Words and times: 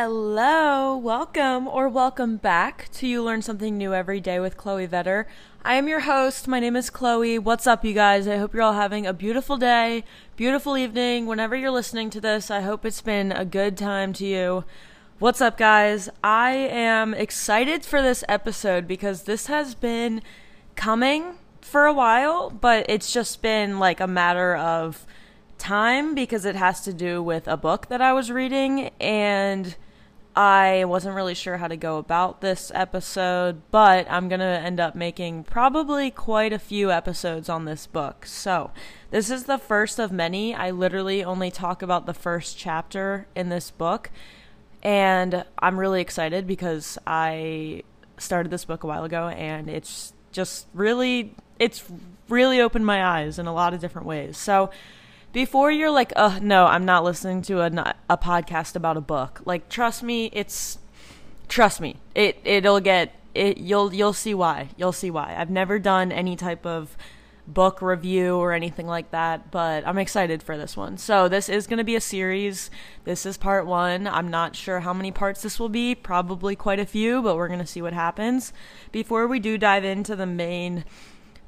Hello, 0.00 0.96
welcome 0.96 1.66
or 1.66 1.88
welcome 1.88 2.36
back 2.36 2.88
to 2.92 3.08
You 3.08 3.20
Learn 3.20 3.42
Something 3.42 3.76
New 3.76 3.92
Every 3.92 4.20
Day 4.20 4.38
with 4.38 4.56
Chloe 4.56 4.86
Vetter. 4.86 5.24
I 5.64 5.74
am 5.74 5.88
your 5.88 5.98
host. 5.98 6.46
My 6.46 6.60
name 6.60 6.76
is 6.76 6.88
Chloe. 6.88 7.36
What's 7.36 7.66
up, 7.66 7.84
you 7.84 7.94
guys? 7.94 8.28
I 8.28 8.36
hope 8.36 8.54
you're 8.54 8.62
all 8.62 8.74
having 8.74 9.08
a 9.08 9.12
beautiful 9.12 9.56
day, 9.56 10.04
beautiful 10.36 10.78
evening. 10.78 11.26
Whenever 11.26 11.56
you're 11.56 11.72
listening 11.72 12.10
to 12.10 12.20
this, 12.20 12.48
I 12.48 12.60
hope 12.60 12.86
it's 12.86 13.00
been 13.00 13.32
a 13.32 13.44
good 13.44 13.76
time 13.76 14.12
to 14.12 14.24
you. 14.24 14.64
What's 15.18 15.40
up, 15.40 15.58
guys? 15.58 16.08
I 16.22 16.52
am 16.52 17.12
excited 17.12 17.84
for 17.84 18.00
this 18.00 18.22
episode 18.28 18.86
because 18.86 19.24
this 19.24 19.48
has 19.48 19.74
been 19.74 20.22
coming 20.76 21.38
for 21.60 21.86
a 21.86 21.92
while, 21.92 22.50
but 22.50 22.86
it's 22.88 23.12
just 23.12 23.42
been 23.42 23.80
like 23.80 23.98
a 23.98 24.06
matter 24.06 24.54
of 24.54 25.04
time 25.58 26.14
because 26.14 26.44
it 26.44 26.54
has 26.54 26.82
to 26.82 26.92
do 26.92 27.20
with 27.20 27.48
a 27.48 27.56
book 27.56 27.88
that 27.88 28.00
I 28.00 28.12
was 28.12 28.30
reading 28.30 28.90
and 29.00 29.74
I 30.38 30.84
wasn't 30.84 31.16
really 31.16 31.34
sure 31.34 31.56
how 31.56 31.66
to 31.66 31.76
go 31.76 31.98
about 31.98 32.42
this 32.42 32.70
episode, 32.72 33.60
but 33.72 34.08
I'm 34.08 34.28
going 34.28 34.38
to 34.38 34.46
end 34.46 34.78
up 34.78 34.94
making 34.94 35.42
probably 35.42 36.12
quite 36.12 36.52
a 36.52 36.60
few 36.60 36.92
episodes 36.92 37.48
on 37.48 37.64
this 37.64 37.88
book. 37.88 38.24
So, 38.24 38.70
this 39.10 39.30
is 39.30 39.44
the 39.46 39.58
first 39.58 39.98
of 39.98 40.12
many. 40.12 40.54
I 40.54 40.70
literally 40.70 41.24
only 41.24 41.50
talk 41.50 41.82
about 41.82 42.06
the 42.06 42.14
first 42.14 42.56
chapter 42.56 43.26
in 43.34 43.48
this 43.48 43.72
book, 43.72 44.10
and 44.80 45.44
I'm 45.58 45.76
really 45.76 46.00
excited 46.00 46.46
because 46.46 46.98
I 47.04 47.82
started 48.16 48.52
this 48.52 48.64
book 48.64 48.84
a 48.84 48.86
while 48.86 49.02
ago 49.02 49.26
and 49.26 49.68
it's 49.68 50.12
just 50.30 50.66
really 50.72 51.34
it's 51.58 51.82
really 52.28 52.60
opened 52.60 52.86
my 52.86 53.04
eyes 53.04 53.40
in 53.40 53.48
a 53.48 53.52
lot 53.52 53.74
of 53.74 53.80
different 53.80 54.06
ways. 54.06 54.38
So, 54.38 54.70
before 55.32 55.70
you're 55.70 55.90
like, 55.90 56.12
"Uh, 56.16 56.38
no, 56.42 56.66
I'm 56.66 56.84
not 56.84 57.04
listening 57.04 57.42
to 57.42 57.60
a 57.60 57.94
a 58.08 58.18
podcast 58.18 58.76
about 58.76 58.96
a 58.96 59.00
book." 59.00 59.40
Like, 59.44 59.68
trust 59.68 60.02
me, 60.02 60.30
it's 60.32 60.78
trust 61.48 61.80
me. 61.80 61.96
It 62.14 62.38
it'll 62.44 62.80
get 62.80 63.14
it 63.34 63.58
you'll 63.58 63.94
you'll 63.94 64.12
see 64.12 64.34
why. 64.34 64.70
You'll 64.76 64.92
see 64.92 65.10
why. 65.10 65.34
I've 65.38 65.50
never 65.50 65.78
done 65.78 66.12
any 66.12 66.36
type 66.36 66.66
of 66.66 66.96
book 67.48 67.80
review 67.80 68.36
or 68.36 68.52
anything 68.52 68.86
like 68.86 69.10
that, 69.10 69.50
but 69.50 69.86
I'm 69.86 69.98
excited 69.98 70.42
for 70.42 70.56
this 70.56 70.76
one. 70.76 70.98
So, 70.98 71.28
this 71.28 71.48
is 71.48 71.66
going 71.66 71.78
to 71.78 71.84
be 71.84 71.96
a 71.96 72.00
series. 72.00 72.70
This 73.04 73.24
is 73.24 73.36
part 73.36 73.66
1. 73.66 74.06
I'm 74.06 74.28
not 74.28 74.54
sure 74.54 74.80
how 74.80 74.92
many 74.92 75.10
parts 75.10 75.42
this 75.42 75.58
will 75.58 75.70
be, 75.70 75.94
probably 75.94 76.54
quite 76.54 76.78
a 76.78 76.86
few, 76.86 77.22
but 77.22 77.36
we're 77.36 77.48
going 77.48 77.58
to 77.60 77.66
see 77.66 77.82
what 77.82 77.94
happens. 77.94 78.52
Before 78.92 79.26
we 79.26 79.40
do 79.40 79.56
dive 79.56 79.84
into 79.84 80.14
the 80.14 80.26
main 80.26 80.84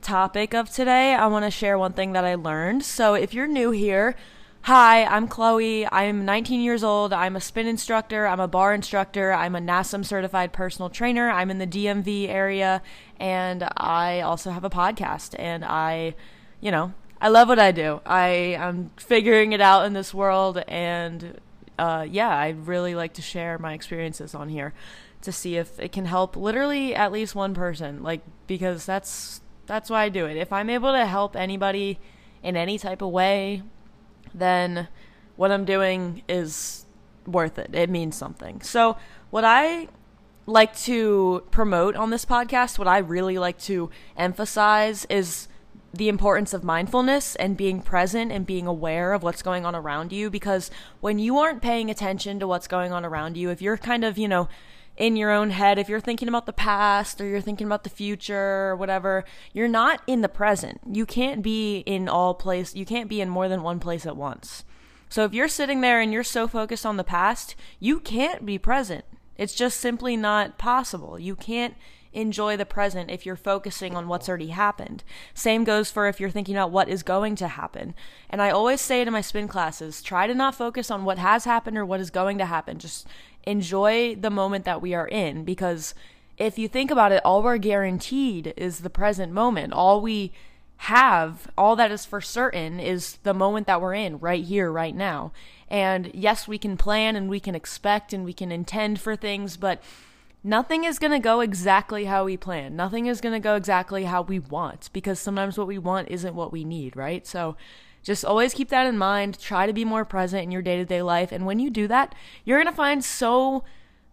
topic 0.00 0.54
of 0.54 0.70
today, 0.70 1.14
I 1.14 1.26
want 1.26 1.44
to 1.44 1.50
share 1.50 1.78
one 1.78 1.92
thing 1.92 2.12
that 2.12 2.24
I 2.24 2.34
learned. 2.34 2.84
So, 2.84 3.14
if 3.14 3.34
you're 3.34 3.46
new 3.46 3.70
here, 3.70 4.16
hi, 4.62 5.04
I'm 5.04 5.28
Chloe. 5.28 5.86
I'm 5.90 6.24
19 6.24 6.60
years 6.60 6.82
old. 6.82 7.12
I'm 7.12 7.36
a 7.36 7.40
spin 7.40 7.66
instructor. 7.66 8.26
I'm 8.26 8.40
a 8.40 8.48
barre 8.48 8.74
instructor. 8.74 9.32
I'm 9.32 9.54
a 9.54 9.60
NASM 9.60 10.04
certified 10.04 10.52
personal 10.52 10.90
trainer. 10.90 11.30
I'm 11.30 11.50
in 11.50 11.58
the 11.58 11.66
DMV 11.66 12.28
area, 12.28 12.82
and 13.18 13.68
I 13.76 14.20
also 14.20 14.50
have 14.50 14.64
a 14.64 14.70
podcast. 14.70 15.34
And 15.38 15.64
I, 15.64 16.14
you 16.60 16.70
know, 16.70 16.94
I 17.20 17.28
love 17.28 17.48
what 17.48 17.58
I 17.58 17.72
do. 17.72 18.00
I 18.06 18.28
am 18.58 18.90
figuring 18.96 19.52
it 19.52 19.60
out 19.60 19.84
in 19.84 19.92
this 19.92 20.14
world, 20.14 20.58
and 20.66 21.40
uh, 21.78 22.06
yeah, 22.08 22.28
I 22.28 22.50
really 22.50 22.94
like 22.94 23.14
to 23.14 23.22
share 23.22 23.58
my 23.58 23.74
experiences 23.74 24.34
on 24.34 24.48
here 24.48 24.74
to 25.22 25.32
see 25.32 25.56
if 25.56 25.78
it 25.78 25.92
can 25.92 26.06
help 26.06 26.36
literally 26.36 26.94
at 26.94 27.12
least 27.12 27.34
one 27.34 27.54
person. 27.54 28.02
Like 28.02 28.22
because 28.46 28.86
that's 28.86 29.40
that's 29.70 29.88
why 29.88 30.02
I 30.02 30.08
do 30.08 30.26
it. 30.26 30.36
If 30.36 30.52
I'm 30.52 30.68
able 30.68 30.90
to 30.90 31.06
help 31.06 31.36
anybody 31.36 32.00
in 32.42 32.56
any 32.56 32.76
type 32.76 33.02
of 33.02 33.10
way, 33.10 33.62
then 34.34 34.88
what 35.36 35.52
I'm 35.52 35.64
doing 35.64 36.22
is 36.28 36.86
worth 37.24 37.56
it. 37.56 37.72
It 37.72 37.88
means 37.88 38.16
something. 38.16 38.62
So, 38.62 38.96
what 39.30 39.44
I 39.44 39.86
like 40.44 40.77
to 40.80 41.44
promote 41.52 41.94
on 41.94 42.10
this 42.10 42.24
podcast, 42.24 42.80
what 42.80 42.88
I 42.88 42.98
really 42.98 43.38
like 43.38 43.58
to 43.60 43.90
emphasize 44.16 45.04
is 45.04 45.46
the 45.94 46.08
importance 46.08 46.52
of 46.52 46.64
mindfulness 46.64 47.36
and 47.36 47.56
being 47.56 47.80
present 47.80 48.33
and 48.33 48.45
being 48.45 48.66
aware 48.66 49.12
of 49.12 49.22
what's 49.22 49.42
going 49.42 49.64
on 49.64 49.77
around 49.77 50.12
you 50.12 50.30
because 50.30 50.70
when 51.00 51.20
you 51.20 51.39
aren't 51.39 51.62
paying 51.62 51.90
attention 51.90 52.40
to 52.40 52.46
what's 52.48 52.66
going 52.66 52.92
on 52.92 53.05
around 53.05 53.36
you, 53.36 53.50
if 53.50 53.62
you're 53.62 53.77
kind 53.77 54.05
of, 54.05 54.18
you 54.18 54.27
know, 54.27 54.48
in 55.00 55.16
your 55.16 55.30
own 55.30 55.48
head, 55.48 55.78
if 55.78 55.88
you're 55.88 55.98
thinking 55.98 56.28
about 56.28 56.44
the 56.44 56.52
past 56.52 57.22
or 57.22 57.27
you're 57.27 57.40
thinking 57.40 57.66
about 57.66 57.84
the 57.84 57.90
future 57.90 58.68
or 58.68 58.77
whatever, 58.77 59.24
you're 59.55 59.66
not 59.66 60.02
in 60.06 60.20
the 60.20 60.28
present. 60.28 60.78
You 60.86 61.06
can't 61.06 61.42
be 61.42 61.78
in 61.78 62.06
all 62.06 62.34
place, 62.34 62.74
you 62.77 62.84
can't 62.84 63.08
be 63.08 63.22
in 63.22 63.30
more 63.30 63.48
than 63.48 63.62
one 63.62 63.80
place 63.80 64.05
at 64.05 64.16
once. 64.16 64.62
So 65.08 65.24
if 65.24 65.33
you're 65.33 65.48
sitting 65.48 65.80
there 65.80 66.00
and 66.00 66.12
you're 66.12 66.22
so 66.22 66.46
focused 66.46 66.84
on 66.84 66.98
the 66.98 67.02
past, 67.02 67.56
you 67.80 67.98
can't 67.98 68.44
be 68.44 68.58
present. 68.58 69.06
It's 69.39 69.55
just 69.55 69.80
simply 69.80 70.18
not 70.18 70.58
possible. 70.58 71.18
You 71.18 71.34
can't 71.34 71.74
enjoy 72.12 72.56
the 72.56 72.66
present 72.66 73.10
if 73.10 73.24
you're 73.24 73.36
focusing 73.36 73.96
on 73.96 74.08
what's 74.08 74.28
already 74.28 74.48
happened. 74.48 75.04
Same 75.34 75.64
goes 75.64 75.90
for 75.90 76.08
if 76.08 76.18
you're 76.18 76.30
thinking 76.30 76.56
about 76.56 76.70
what 76.70 76.88
is 76.88 77.02
going 77.02 77.36
to 77.36 77.48
happen. 77.48 77.94
And 78.28 78.42
I 78.42 78.50
always 78.50 78.80
say 78.80 79.04
to 79.04 79.10
my 79.10 79.20
spin 79.20 79.48
classes, 79.48 80.02
try 80.02 80.26
to 80.26 80.34
not 80.34 80.54
focus 80.54 80.90
on 80.90 81.04
what 81.04 81.18
has 81.18 81.44
happened 81.44 81.78
or 81.78 81.86
what 81.86 82.00
is 82.00 82.10
going 82.10 82.38
to 82.38 82.46
happen. 82.46 82.78
Just 82.78 83.06
enjoy 83.44 84.14
the 84.14 84.30
moment 84.30 84.64
that 84.64 84.82
we 84.82 84.94
are 84.94 85.08
in 85.08 85.44
because 85.44 85.94
if 86.36 86.58
you 86.58 86.68
think 86.68 86.90
about 86.90 87.12
it, 87.12 87.22
all 87.24 87.42
we're 87.42 87.58
guaranteed 87.58 88.54
is 88.56 88.80
the 88.80 88.90
present 88.90 89.32
moment. 89.32 89.72
All 89.72 90.00
we 90.00 90.32
have, 90.78 91.50
all 91.58 91.77
that 91.77 91.92
is 91.92 92.06
for 92.06 92.22
certain, 92.22 92.80
is 92.80 93.18
the 93.22 93.34
moment 93.34 93.66
that 93.66 93.82
we're 93.82 93.94
in 93.94 94.18
right 94.18 94.42
here, 94.42 94.72
right 94.72 94.96
now. 94.96 95.32
And 95.68 96.10
yes, 96.14 96.48
we 96.48 96.56
can 96.56 96.78
plan 96.78 97.14
and 97.14 97.28
we 97.28 97.40
can 97.40 97.54
expect 97.54 98.14
and 98.14 98.24
we 98.24 98.32
can 98.32 98.50
intend 98.50 98.98
for 99.00 99.14
things, 99.14 99.58
but 99.58 99.82
nothing 100.42 100.84
is 100.84 100.98
going 100.98 101.12
to 101.12 101.18
go 101.18 101.40
exactly 101.40 102.06
how 102.06 102.24
we 102.24 102.36
plan. 102.36 102.77
Nothing 102.77 103.06
is 103.06 103.20
going 103.20 103.34
to 103.34 103.40
go 103.40 103.56
exactly 103.56 104.05
how 104.05 104.23
we 104.23 104.39
want 104.39 104.90
because 104.92 105.18
sometimes 105.18 105.58
what 105.58 105.67
we 105.67 105.78
want 105.78 106.11
isn't 106.11 106.34
what 106.34 106.52
we 106.52 106.64
need, 106.64 106.96
right? 106.96 107.27
So, 107.27 107.56
just 108.02 108.24
always 108.24 108.55
keep 108.55 108.70
that 108.70 108.86
in 108.86 108.96
mind. 108.96 109.39
Try 109.39 109.67
to 109.67 109.74
be 109.74 109.84
more 109.84 110.06
present 110.06 110.42
in 110.42 110.51
your 110.51 110.62
day 110.62 110.77
to 110.78 110.86
day 110.86 111.02
life. 111.02 111.33
And 111.33 111.45
when 111.45 111.58
you 111.58 111.68
do 111.68 111.86
that, 111.89 112.14
you're 112.45 112.56
going 112.56 112.73
to 112.73 112.77
find 112.77 113.05
so 113.05 113.62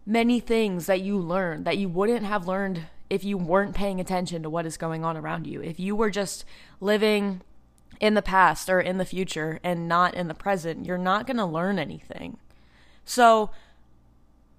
many 0.04 0.40
things 0.40 0.86
that 0.86 1.00
you 1.00 1.18
learn 1.18 1.64
that 1.64 1.78
you 1.78 1.88
wouldn't 1.88 2.24
have 2.24 2.46
learned 2.46 2.82
if 3.10 3.24
you 3.24 3.38
weren't 3.38 3.74
paying 3.74 4.00
attention 4.00 4.42
to 4.42 4.50
what 4.50 4.66
is 4.66 4.76
going 4.76 5.04
on 5.04 5.16
around 5.16 5.46
you. 5.46 5.62
If 5.62 5.80
you 5.80 5.96
were 5.96 6.10
just 6.10 6.44
living 6.80 7.40
in 8.00 8.14
the 8.14 8.22
past 8.22 8.68
or 8.68 8.80
in 8.80 8.98
the 8.98 9.04
future 9.04 9.58
and 9.62 9.88
not 9.88 10.14
in 10.14 10.28
the 10.28 10.34
present, 10.34 10.86
you're 10.86 10.98
not 10.98 11.26
going 11.26 11.38
to 11.38 11.44
learn 11.44 11.78
anything. 11.78 12.36
So, 13.04 13.50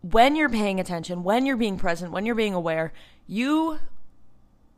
when 0.01 0.35
you're 0.35 0.49
paying 0.49 0.79
attention, 0.79 1.23
when 1.23 1.45
you're 1.45 1.57
being 1.57 1.77
present, 1.77 2.11
when 2.11 2.25
you're 2.25 2.35
being 2.35 2.53
aware, 2.53 2.93
you 3.27 3.79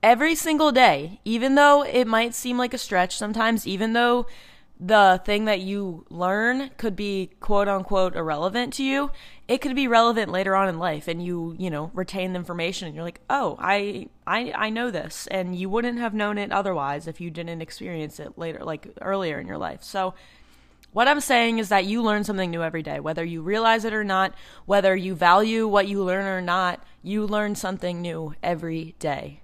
every 0.01 0.35
single 0.35 0.71
day, 0.71 1.19
even 1.23 1.55
though 1.55 1.83
it 1.83 2.07
might 2.07 2.33
seem 2.33 2.57
like 2.57 2.73
a 2.73 2.77
stretch 2.77 3.17
sometimes, 3.17 3.67
even 3.67 3.93
though 3.93 4.25
the 4.83 5.21
thing 5.23 5.45
that 5.45 5.61
you 5.61 6.03
learn 6.09 6.71
could 6.77 6.95
be 6.95 7.29
quote 7.39 7.67
unquote 7.67 8.15
irrelevant 8.15 8.73
to 8.73 8.83
you, 8.83 9.11
it 9.47 9.59
could 9.59 9.75
be 9.75 9.87
relevant 9.87 10.31
later 10.31 10.55
on 10.55 10.67
in 10.67 10.79
life 10.79 11.07
and 11.07 11.23
you, 11.23 11.55
you 11.59 11.69
know, 11.69 11.91
retain 11.93 12.33
the 12.33 12.39
information 12.39 12.87
and 12.87 12.95
you're 12.95 13.03
like, 13.03 13.21
"Oh, 13.29 13.57
I 13.59 14.07
I 14.25 14.51
I 14.55 14.69
know 14.71 14.89
this." 14.89 15.27
And 15.27 15.55
you 15.55 15.69
wouldn't 15.69 15.99
have 15.99 16.15
known 16.15 16.39
it 16.39 16.51
otherwise 16.51 17.07
if 17.07 17.21
you 17.21 17.29
didn't 17.29 17.61
experience 17.61 18.19
it 18.19 18.39
later 18.39 18.63
like 18.63 18.87
earlier 19.01 19.39
in 19.39 19.45
your 19.45 19.59
life. 19.59 19.83
So, 19.83 20.15
what 20.93 21.07
I'm 21.07 21.21
saying 21.21 21.59
is 21.59 21.69
that 21.69 21.85
you 21.85 22.01
learn 22.01 22.23
something 22.23 22.51
new 22.51 22.63
every 22.63 22.83
day, 22.83 22.99
whether 22.99 23.23
you 23.23 23.41
realize 23.41 23.85
it 23.85 23.93
or 23.93 24.03
not, 24.03 24.33
whether 24.65 24.95
you 24.95 25.15
value 25.15 25.67
what 25.67 25.87
you 25.87 26.03
learn 26.03 26.25
or 26.25 26.41
not, 26.41 26.83
you 27.01 27.25
learn 27.25 27.55
something 27.55 28.01
new 28.01 28.35
every 28.43 28.95
day. 28.99 29.41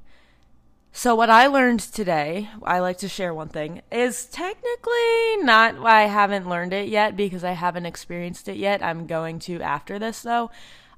So, 0.91 1.13
what 1.13 1.29
I 1.29 1.47
learned 1.47 1.79
today, 1.79 2.49
I 2.63 2.79
like 2.79 2.97
to 2.97 3.07
share 3.07 3.33
one 3.33 3.49
thing, 3.49 3.81
is 3.91 4.25
technically 4.25 5.37
not, 5.37 5.79
why 5.79 6.01
I 6.01 6.07
haven't 6.07 6.49
learned 6.49 6.73
it 6.73 6.89
yet 6.89 7.15
because 7.15 7.43
I 7.43 7.51
haven't 7.51 7.85
experienced 7.85 8.47
it 8.47 8.57
yet. 8.57 8.81
I'm 8.81 9.05
going 9.05 9.39
to 9.41 9.61
after 9.61 9.99
this 9.99 10.23
though. 10.23 10.49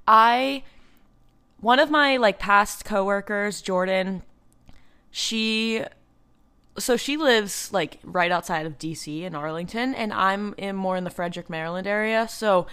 I, 0.07 0.63
one 1.59 1.79
of 1.79 1.91
my 1.91 2.17
like 2.17 2.39
past 2.39 2.85
coworkers, 2.85 3.61
Jordan, 3.61 4.23
she, 5.11 5.83
so 6.79 6.97
she 6.97 7.17
lives 7.17 7.71
like 7.71 7.99
right 8.03 8.31
outside 8.31 8.65
of 8.65 8.77
DC 8.77 9.21
in 9.21 9.35
Arlington, 9.35 9.93
and 9.93 10.11
I'm 10.11 10.55
in 10.57 10.75
more 10.75 10.97
in 10.97 11.03
the 11.03 11.09
Frederick, 11.09 11.49
Maryland 11.49 11.87
area. 11.87 12.27
So, 12.27 12.67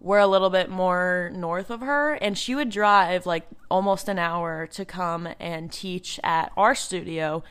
we're 0.00 0.18
a 0.18 0.26
little 0.26 0.50
bit 0.50 0.70
more 0.70 1.30
north 1.34 1.70
of 1.70 1.80
her 1.80 2.14
and 2.14 2.38
she 2.38 2.54
would 2.54 2.70
drive 2.70 3.26
like 3.26 3.46
almost 3.68 4.08
an 4.08 4.16
hour 4.18 4.66
to 4.68 4.84
come 4.84 5.28
and 5.40 5.72
teach 5.72 6.20
at 6.22 6.52
our 6.56 6.74
studio 6.74 7.42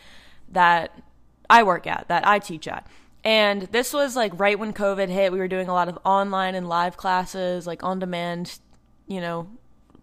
that 0.50 0.98
I 1.50 1.64
work 1.64 1.88
at, 1.88 2.08
that 2.08 2.26
I 2.28 2.40
teach 2.40 2.68
at. 2.68 2.88
And 3.24 3.64
this 3.64 3.94
was 3.94 4.16
like 4.16 4.38
right 4.40 4.58
when 4.58 4.74
COVID 4.74 5.10
hit. 5.10 5.32
We 5.32 5.40
were 5.40 5.48
doing 5.48 5.68
a 5.68 5.74
lot 5.74 5.90
of 5.90 6.00
online 6.06 6.56
and 6.56 6.70
live 6.70 6.96
classes, 6.96 7.68
like 7.68 7.84
on 7.84 8.00
demand, 8.00 8.60
you 9.08 9.20
know, 9.20 9.50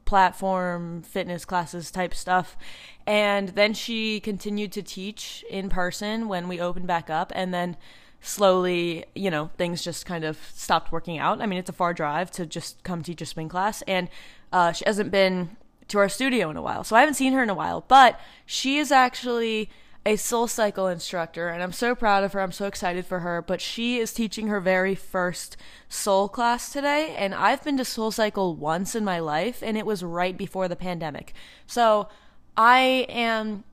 platform 0.04 1.02
fitness 1.02 1.44
classes 1.44 1.90
type 1.90 2.14
stuff. 2.14 2.56
And 3.06 3.50
then 3.50 3.74
she 3.74 4.20
continued 4.20 4.72
to 4.72 4.82
teach 4.82 5.44
in 5.50 5.68
person 5.68 6.28
when 6.28 6.48
we 6.48 6.60
opened 6.60 6.86
back 6.86 7.10
up. 7.10 7.32
And 7.34 7.52
then 7.52 7.76
slowly, 8.24 9.04
you 9.14 9.30
know, 9.30 9.50
things 9.58 9.82
just 9.82 10.06
kind 10.06 10.24
of 10.24 10.38
stopped 10.54 10.90
working 10.90 11.18
out. 11.18 11.40
I 11.40 11.46
mean, 11.46 11.58
it's 11.58 11.68
a 11.68 11.74
far 11.74 11.92
drive 11.92 12.30
to 12.32 12.46
just 12.46 12.82
come 12.82 13.02
teach 13.02 13.20
a 13.20 13.26
spin 13.26 13.48
class, 13.48 13.82
and 13.82 14.08
uh, 14.52 14.72
she 14.72 14.84
hasn't 14.86 15.10
been 15.10 15.56
to 15.88 15.98
our 15.98 16.08
studio 16.08 16.48
in 16.50 16.56
a 16.56 16.62
while. 16.62 16.84
So 16.84 16.96
I 16.96 17.00
haven't 17.00 17.14
seen 17.14 17.34
her 17.34 17.42
in 17.42 17.50
a 17.50 17.54
while, 17.54 17.84
but 17.86 18.18
she 18.46 18.78
is 18.78 18.90
actually 18.90 19.68
a 20.06 20.14
SoulCycle 20.14 20.92
instructor 20.92 21.48
and 21.48 21.62
I'm 21.62 21.72
so 21.72 21.94
proud 21.94 22.24
of 22.24 22.34
her. 22.34 22.40
I'm 22.40 22.52
so 22.52 22.66
excited 22.66 23.06
for 23.06 23.20
her, 23.20 23.40
but 23.40 23.60
she 23.60 23.98
is 23.98 24.12
teaching 24.12 24.48
her 24.48 24.60
very 24.60 24.94
first 24.94 25.56
soul 25.88 26.28
class 26.28 26.70
today 26.70 27.14
and 27.16 27.34
I've 27.34 27.64
been 27.64 27.78
to 27.78 27.84
SoulCycle 27.84 28.56
once 28.56 28.94
in 28.94 29.04
my 29.04 29.18
life 29.18 29.62
and 29.62 29.78
it 29.78 29.86
was 29.86 30.02
right 30.02 30.36
before 30.36 30.68
the 30.68 30.76
pandemic. 30.76 31.32
So 31.66 32.08
I 32.56 33.06
am 33.08 33.64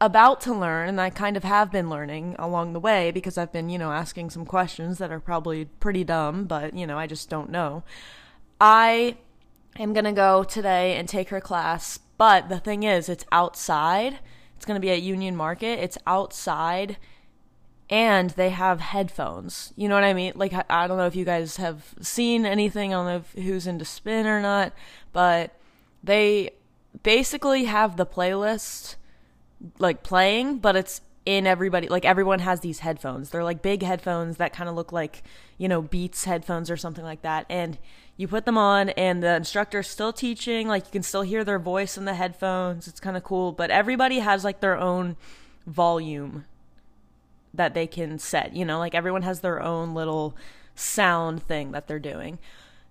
about 0.00 0.40
to 0.42 0.52
learn 0.52 0.88
and 0.88 1.00
I 1.00 1.10
kind 1.10 1.36
of 1.36 1.44
have 1.44 1.70
been 1.70 1.88
learning 1.88 2.36
along 2.38 2.72
the 2.72 2.80
way 2.80 3.10
because 3.10 3.38
I've 3.38 3.52
been, 3.52 3.70
you 3.70 3.78
know, 3.78 3.92
asking 3.92 4.30
some 4.30 4.44
questions 4.44 4.98
that 4.98 5.12
are 5.12 5.20
probably 5.20 5.66
pretty 5.66 6.04
dumb, 6.04 6.44
but 6.44 6.74
you 6.74 6.86
know, 6.86 6.98
I 6.98 7.06
just 7.06 7.30
don't 7.30 7.50
know. 7.50 7.84
I 8.60 9.16
am 9.78 9.92
going 9.92 10.04
to 10.04 10.12
go 10.12 10.44
today 10.44 10.96
and 10.96 11.08
take 11.08 11.28
her 11.30 11.40
class, 11.40 11.98
but 12.18 12.48
the 12.48 12.58
thing 12.58 12.82
is 12.82 13.08
it's 13.08 13.24
outside 13.32 14.18
it's 14.64 14.66
going 14.66 14.80
to 14.80 14.86
be 14.86 14.92
at 14.92 15.02
Union 15.02 15.36
Market. 15.36 15.78
It's 15.78 15.98
outside 16.06 16.96
and 17.90 18.30
they 18.30 18.48
have 18.48 18.80
headphones. 18.80 19.74
You 19.76 19.90
know 19.90 19.94
what 19.94 20.02
I 20.04 20.14
mean? 20.14 20.32
Like 20.34 20.54
I 20.70 20.86
don't 20.86 20.96
know 20.96 21.06
if 21.06 21.14
you 21.14 21.26
guys 21.26 21.58
have 21.58 21.94
seen 22.00 22.46
anything. 22.46 22.94
I 22.94 22.96
don't 22.96 23.06
know 23.36 23.42
who's 23.42 23.66
into 23.66 23.84
spin 23.84 24.26
or 24.26 24.40
not, 24.40 24.72
but 25.12 25.54
they 26.02 26.52
basically 27.02 27.64
have 27.64 27.96
the 27.96 28.06
playlist 28.06 28.96
like 29.78 30.02
playing, 30.02 30.58
but 30.58 30.76
it's 30.76 31.00
in 31.26 31.46
everybody 31.46 31.88
like 31.88 32.04
everyone 32.04 32.40
has 32.40 32.60
these 32.60 32.80
headphones. 32.80 33.30
They're 33.30 33.44
like 33.44 33.62
big 33.62 33.82
headphones 33.82 34.36
that 34.36 34.52
kind 34.52 34.68
of 34.68 34.74
look 34.74 34.92
like, 34.92 35.22
you 35.58 35.68
know, 35.68 35.82
Beats 35.82 36.24
headphones 36.24 36.70
or 36.70 36.76
something 36.76 37.04
like 37.04 37.22
that. 37.22 37.46
And 37.48 37.78
you 38.16 38.28
put 38.28 38.44
them 38.44 38.58
on 38.58 38.90
and 38.90 39.22
the 39.22 39.34
instructor's 39.34 39.88
still 39.88 40.12
teaching 40.12 40.68
like 40.68 40.86
you 40.86 40.92
can 40.92 41.02
still 41.02 41.22
hear 41.22 41.44
their 41.44 41.58
voice 41.58 41.98
in 41.98 42.04
the 42.04 42.14
headphones 42.14 42.86
it's 42.86 43.00
kind 43.00 43.16
of 43.16 43.24
cool 43.24 43.52
but 43.52 43.70
everybody 43.70 44.20
has 44.20 44.44
like 44.44 44.60
their 44.60 44.78
own 44.78 45.16
volume 45.66 46.44
that 47.52 47.74
they 47.74 47.86
can 47.86 48.18
set 48.18 48.54
you 48.54 48.64
know 48.64 48.78
like 48.78 48.94
everyone 48.94 49.22
has 49.22 49.40
their 49.40 49.60
own 49.60 49.94
little 49.94 50.36
sound 50.74 51.42
thing 51.42 51.72
that 51.72 51.86
they're 51.86 51.98
doing 51.98 52.38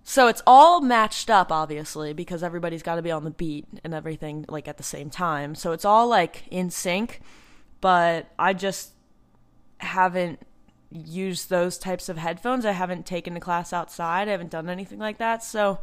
so 0.04 0.28
it's 0.28 0.42
all 0.46 0.80
matched 0.80 1.28
up 1.28 1.50
obviously 1.50 2.12
because 2.12 2.42
everybody's 2.42 2.82
got 2.82 2.96
to 2.96 3.02
be 3.02 3.10
on 3.10 3.24
the 3.24 3.30
beat 3.30 3.66
and 3.82 3.92
everything 3.92 4.44
like 4.48 4.68
at 4.68 4.76
the 4.76 4.82
same 4.82 5.10
time 5.10 5.54
so 5.54 5.72
it's 5.72 5.84
all 5.84 6.06
like 6.06 6.44
in 6.50 6.70
sync 6.70 7.20
but 7.80 8.28
i 8.38 8.52
just 8.52 8.92
haven't 9.78 10.38
used 10.94 11.50
those 11.50 11.76
types 11.76 12.08
of 12.08 12.16
headphones. 12.16 12.64
I 12.64 12.72
haven't 12.72 13.04
taken 13.04 13.36
a 13.36 13.40
class 13.40 13.72
outside. 13.72 14.28
I 14.28 14.32
haven't 14.32 14.50
done 14.50 14.68
anything 14.68 14.98
like 14.98 15.18
that. 15.18 15.42
So 15.42 15.80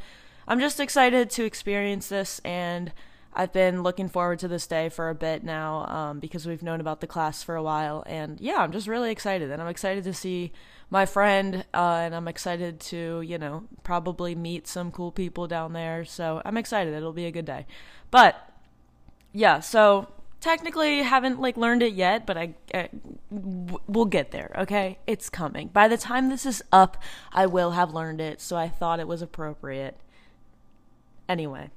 I'm 0.47 0.59
just 0.59 0.79
excited 0.79 1.29
to 1.31 1.43
experience 1.43 2.07
this 2.07 2.39
and 2.45 2.91
I've 3.33 3.53
been 3.53 3.81
looking 3.81 4.09
forward 4.09 4.39
to 4.39 4.47
this 4.47 4.67
day 4.67 4.89
for 4.89 5.09
a 5.09 5.15
bit 5.15 5.43
now 5.43 5.85
um, 5.87 6.19
because 6.19 6.45
we've 6.45 6.63
known 6.63 6.81
about 6.81 6.99
the 6.99 7.07
class 7.07 7.43
for 7.43 7.55
a 7.55 7.63
while. 7.63 8.03
And 8.05 8.39
yeah, 8.41 8.57
I'm 8.57 8.71
just 8.71 8.87
really 8.87 9.11
excited. 9.11 9.51
And 9.51 9.61
I'm 9.61 9.69
excited 9.69 10.03
to 10.03 10.13
see 10.13 10.51
my 10.89 11.05
friend 11.05 11.65
uh, 11.73 12.01
and 12.03 12.13
I'm 12.13 12.27
excited 12.27 12.79
to, 12.81 13.21
you 13.21 13.37
know, 13.37 13.63
probably 13.83 14.35
meet 14.35 14.67
some 14.67 14.91
cool 14.91 15.11
people 15.11 15.47
down 15.47 15.71
there. 15.73 16.03
So 16.03 16.41
I'm 16.43 16.57
excited. 16.57 16.93
It'll 16.93 17.13
be 17.13 17.25
a 17.25 17.31
good 17.31 17.45
day. 17.45 17.65
But 18.11 18.35
yeah, 19.31 19.61
so 19.61 20.09
technically 20.41 21.03
haven't 21.03 21.39
like 21.39 21.55
learned 21.55 21.83
it 21.83 21.93
yet, 21.93 22.25
but 22.25 22.37
I, 22.37 22.55
I 22.73 22.89
we'll 23.29 24.05
get 24.05 24.31
there, 24.31 24.53
okay? 24.57 24.97
It's 25.07 25.29
coming. 25.29 25.69
By 25.69 25.87
the 25.87 25.97
time 25.97 26.27
this 26.27 26.45
is 26.45 26.61
up, 26.71 27.01
I 27.31 27.45
will 27.45 27.71
have 27.71 27.93
learned 27.93 28.19
it, 28.19 28.41
so 28.41 28.57
I 28.57 28.67
thought 28.67 28.99
it 28.99 29.07
was 29.07 29.21
appropriate. 29.21 29.97
Anyway, 31.29 31.69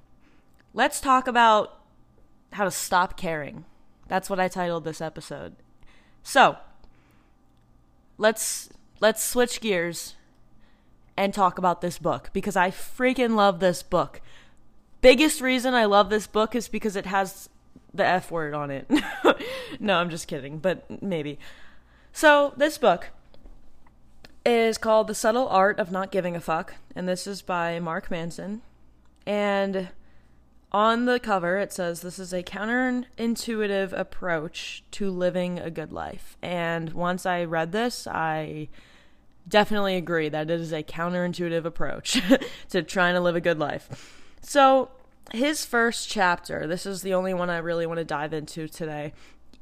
let's 0.74 1.00
talk 1.00 1.26
about 1.26 1.80
how 2.52 2.64
to 2.64 2.70
stop 2.70 3.16
caring. 3.16 3.64
That's 4.08 4.28
what 4.28 4.40
I 4.40 4.48
titled 4.48 4.84
this 4.84 5.00
episode. 5.00 5.56
So, 6.22 6.58
let's 8.18 8.68
let's 9.00 9.22
switch 9.22 9.60
gears 9.60 10.14
and 11.16 11.32
talk 11.32 11.58
about 11.58 11.80
this 11.80 11.98
book 11.98 12.30
because 12.32 12.56
I 12.56 12.70
freaking 12.70 13.36
love 13.36 13.60
this 13.60 13.82
book. 13.82 14.20
Biggest 15.00 15.40
reason 15.40 15.74
I 15.74 15.84
love 15.84 16.10
this 16.10 16.26
book 16.26 16.54
is 16.54 16.68
because 16.68 16.96
it 16.96 17.06
has 17.06 17.48
the 17.92 18.04
F 18.04 18.30
word 18.30 18.54
on 18.54 18.70
it. 18.70 18.90
no, 19.80 19.98
I'm 19.98 20.10
just 20.10 20.28
kidding, 20.28 20.58
but 20.58 21.02
maybe. 21.02 21.38
So, 22.12 22.54
this 22.56 22.78
book 22.78 23.08
is 24.46 24.78
called 24.78 25.08
The 25.08 25.14
Subtle 25.14 25.48
Art 25.48 25.78
of 25.78 25.90
Not 25.90 26.10
Giving 26.10 26.36
a 26.36 26.40
Fuck, 26.40 26.74
and 26.94 27.08
this 27.08 27.26
is 27.26 27.42
by 27.42 27.80
Mark 27.80 28.10
Manson. 28.10 28.62
And 29.26 29.88
on 30.74 31.04
the 31.04 31.20
cover, 31.20 31.56
it 31.58 31.72
says 31.72 32.00
this 32.00 32.18
is 32.18 32.32
a 32.32 32.42
counterintuitive 32.42 33.92
approach 33.92 34.82
to 34.90 35.08
living 35.08 35.60
a 35.60 35.70
good 35.70 35.92
life. 35.92 36.36
And 36.42 36.92
once 36.92 37.24
I 37.24 37.44
read 37.44 37.70
this, 37.70 38.08
I 38.08 38.68
definitely 39.46 39.94
agree 39.94 40.28
that 40.28 40.50
it 40.50 40.60
is 40.60 40.72
a 40.72 40.82
counterintuitive 40.82 41.64
approach 41.64 42.20
to 42.70 42.82
trying 42.82 43.14
to 43.14 43.20
live 43.20 43.36
a 43.36 43.40
good 43.40 43.60
life. 43.60 44.20
So, 44.42 44.90
his 45.32 45.64
first 45.64 46.08
chapter, 46.08 46.66
this 46.66 46.86
is 46.86 47.02
the 47.02 47.14
only 47.14 47.34
one 47.34 47.50
I 47.50 47.58
really 47.58 47.86
want 47.86 47.98
to 47.98 48.04
dive 48.04 48.32
into 48.32 48.66
today. 48.66 49.12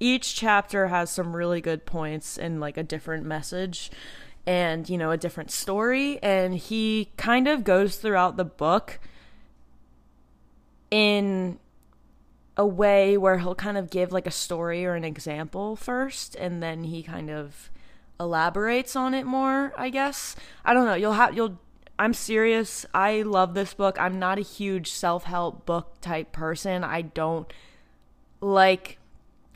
Each 0.01 0.35
chapter 0.35 0.89
has 0.89 1.11
some 1.11 1.37
really 1.37 1.61
good 1.61 1.85
points 1.85 2.39
and 2.39 2.59
like 2.59 2.79
a 2.79 2.83
different 2.83 3.27
message 3.27 3.91
and, 4.47 4.89
you 4.89 4.97
know, 4.97 5.11
a 5.11 5.19
different 5.19 5.51
story. 5.51 6.19
And 6.23 6.55
he 6.55 7.11
kind 7.19 7.49
of 7.49 7.65
goes 7.65 7.97
throughout 7.97 8.39
the 8.39 8.47
book 8.47 8.99
in 10.93 11.59
a 12.55 12.67
way 12.67 13.17
where 13.17 13.39
he'll 13.39 13.55
kind 13.55 13.79
of 13.79 13.89
give 13.89 14.13
like 14.13 14.27
a 14.27 14.31
story 14.31 14.85
or 14.85 14.95
an 14.95 15.05
example 15.05 15.75
first 15.75 16.35
and 16.35 16.63
then 16.63 16.85
he 16.85 17.03
kind 17.03 17.31
of 17.31 17.71
elaborates 18.21 18.95
on 18.95 19.15
it 19.15 19.25
more, 19.25 19.73
I 19.75 19.89
guess. 19.89 20.37
I 20.67 20.75
don't 20.75 20.85
know. 20.85 20.95
You'll 20.95 21.15
have 21.15 21.35
you'll 21.35 21.59
I'm 21.99 22.13
serious. 22.13 22.85
I 22.93 23.23
love 23.23 23.55
this 23.55 23.73
book. 23.73 23.99
I'm 23.99 24.19
not 24.19 24.39
a 24.39 24.43
huge 24.43 24.91
self 24.91 25.25
help 25.25 25.65
book 25.65 25.95
type 26.03 26.31
person. 26.31 26.85
I 26.85 27.01
don't 27.01 27.51
like 28.43 28.99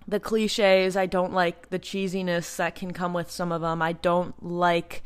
the 0.08 0.18
cliches. 0.18 0.96
I 0.96 1.04
don't 1.04 1.34
like 1.34 1.68
the 1.68 1.78
cheesiness 1.78 2.56
that 2.56 2.74
can 2.76 2.94
come 2.94 3.12
with 3.12 3.30
some 3.30 3.52
of 3.52 3.60
them. 3.60 3.82
I 3.82 3.92
don't 3.92 4.42
like 4.42 5.02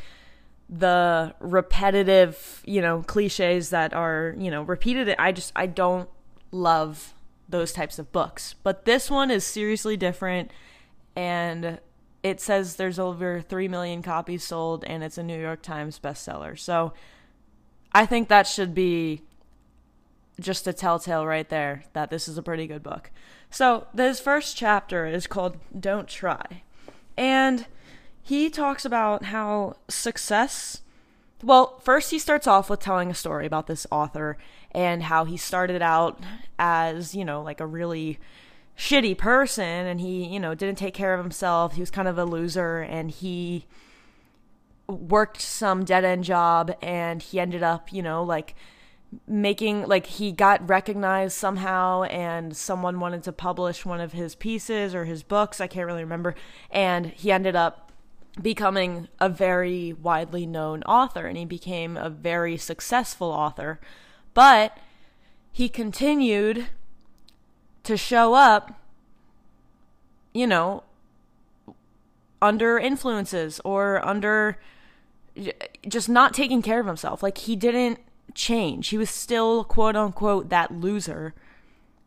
the 0.68 1.34
repetitive, 1.40 2.62
you 2.64 2.80
know, 2.80 3.02
cliches 3.02 3.70
that 3.70 3.94
are, 3.94 4.36
you 4.38 4.52
know, 4.52 4.62
repeated. 4.62 5.12
I 5.18 5.32
just, 5.32 5.52
I 5.56 5.66
don't 5.66 6.08
love 6.50 7.14
those 7.48 7.72
types 7.72 7.98
of 7.98 8.12
books. 8.12 8.54
But 8.62 8.84
this 8.84 9.10
one 9.10 9.30
is 9.30 9.44
seriously 9.44 9.96
different. 9.96 10.50
And 11.16 11.80
it 12.22 12.40
says 12.40 12.76
there's 12.76 12.98
over 12.98 13.40
3 13.40 13.68
million 13.68 14.02
copies 14.02 14.44
sold 14.44 14.84
and 14.84 15.02
it's 15.02 15.18
a 15.18 15.22
New 15.22 15.40
York 15.40 15.62
Times 15.62 15.98
bestseller. 15.98 16.58
So, 16.58 16.92
I 17.92 18.06
think 18.06 18.28
that 18.28 18.46
should 18.46 18.72
be 18.74 19.22
just 20.38 20.66
a 20.68 20.72
telltale 20.72 21.26
right 21.26 21.48
there 21.48 21.84
that 21.92 22.10
this 22.10 22.28
is 22.28 22.38
a 22.38 22.42
pretty 22.42 22.66
good 22.66 22.82
book. 22.82 23.10
So, 23.50 23.88
this 23.92 24.20
first 24.20 24.56
chapter 24.56 25.06
is 25.06 25.26
called 25.26 25.56
Don't 25.78 26.08
Try. 26.08 26.62
And 27.16 27.66
he 28.22 28.48
talks 28.48 28.84
about 28.84 29.26
how 29.26 29.76
success. 29.88 30.82
Well, 31.42 31.78
first, 31.82 32.10
he 32.10 32.18
starts 32.18 32.46
off 32.46 32.70
with 32.70 32.80
telling 32.80 33.10
a 33.10 33.14
story 33.14 33.46
about 33.46 33.66
this 33.66 33.86
author 33.90 34.38
and 34.72 35.04
how 35.04 35.24
he 35.24 35.36
started 35.36 35.82
out 35.82 36.20
as, 36.58 37.14
you 37.14 37.24
know, 37.24 37.42
like 37.42 37.60
a 37.60 37.66
really 37.66 38.18
shitty 38.76 39.16
person 39.16 39.86
and 39.86 40.00
he, 40.00 40.24
you 40.24 40.40
know, 40.40 40.54
didn't 40.54 40.78
take 40.78 40.94
care 40.94 41.14
of 41.14 41.20
himself. 41.22 41.74
He 41.74 41.80
was 41.80 41.90
kind 41.90 42.08
of 42.08 42.18
a 42.18 42.24
loser 42.24 42.80
and 42.80 43.10
he 43.10 43.66
worked 44.86 45.40
some 45.40 45.84
dead 45.84 46.04
end 46.04 46.24
job 46.24 46.74
and 46.82 47.22
he 47.22 47.38
ended 47.38 47.62
up, 47.62 47.92
you 47.92 48.02
know, 48.02 48.22
like 48.22 48.54
making 49.26 49.86
like 49.86 50.06
he 50.06 50.32
got 50.32 50.66
recognized 50.68 51.36
somehow 51.36 52.04
and 52.04 52.56
someone 52.56 53.00
wanted 53.00 53.22
to 53.24 53.32
publish 53.32 53.84
one 53.84 54.00
of 54.00 54.12
his 54.12 54.34
pieces 54.34 54.94
or 54.94 55.04
his 55.04 55.22
books, 55.22 55.60
I 55.60 55.66
can't 55.66 55.86
really 55.86 56.02
remember, 56.02 56.34
and 56.70 57.06
he 57.06 57.32
ended 57.32 57.56
up 57.56 57.92
becoming 58.40 59.08
a 59.18 59.28
very 59.28 59.92
widely 59.92 60.46
known 60.46 60.82
author 60.84 61.26
and 61.26 61.36
he 61.36 61.44
became 61.44 61.96
a 61.96 62.08
very 62.08 62.56
successful 62.56 63.28
author. 63.28 63.80
But 64.34 64.76
he 65.52 65.68
continued 65.68 66.66
to 67.82 67.96
show 67.96 68.34
up 68.34 68.78
you 70.32 70.46
know 70.46 70.84
under 72.42 72.78
influences 72.78 73.60
or 73.64 74.04
under 74.06 74.58
just 75.86 76.08
not 76.08 76.34
taking 76.34 76.62
care 76.62 76.80
of 76.80 76.86
himself. 76.86 77.22
Like 77.22 77.38
he 77.38 77.56
didn't 77.56 78.00
change. 78.34 78.88
He 78.88 78.98
was 78.98 79.10
still 79.10 79.64
quote 79.64 79.96
unquote 79.96 80.48
that 80.50 80.72
loser 80.72 81.34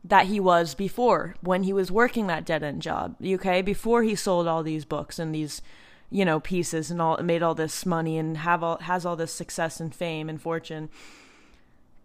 that 0.04 0.26
he 0.26 0.40
was 0.40 0.76
before 0.76 1.36
when 1.42 1.64
he 1.64 1.72
was 1.72 1.92
working 1.92 2.28
that 2.28 2.46
dead 2.46 2.64
end 2.64 2.82
job. 2.82 3.16
Okay, 3.24 3.62
before 3.62 4.04
he 4.04 4.16
sold 4.16 4.48
all 4.48 4.64
these 4.64 4.86
books 4.86 5.20
and 5.20 5.34
these 5.34 5.62
you 6.10 6.24
know, 6.24 6.40
pieces 6.40 6.92
and 6.92 7.02
all 7.02 7.18
made 7.24 7.42
all 7.42 7.56
this 7.56 7.88
money 7.88 8.20
and 8.20 8.38
have 8.38 8.62
all 8.62 8.78
has 8.80 9.04
all 9.04 9.16
this 9.16 9.34
success 9.34 9.80
and 9.80 9.96
fame 9.96 10.30
and 10.30 10.40
fortune. 10.40 10.90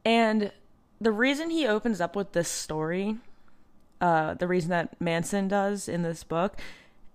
And 0.09 0.53
the 1.03 1.13
reason 1.13 1.51
he 1.51 1.67
opens 1.67 2.01
up 2.01 2.17
with 2.17 2.33
this 2.33 2.49
story, 2.49 3.19
uh, 4.01 4.33
the 4.33 4.49
reason 4.49 4.71
that 4.71 4.99
Manson 4.99 5.49
does 5.49 5.87
in 5.87 6.01
this 6.01 6.25
book, 6.25 6.57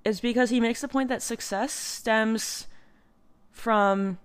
is 0.05 0.21
because 0.21 0.51
he 0.51 0.59
makes 0.59 0.81
the 0.81 0.87
point 0.87 1.09
that 1.09 1.23
success 1.23 1.73
stems 1.73 2.67
from 3.49 4.19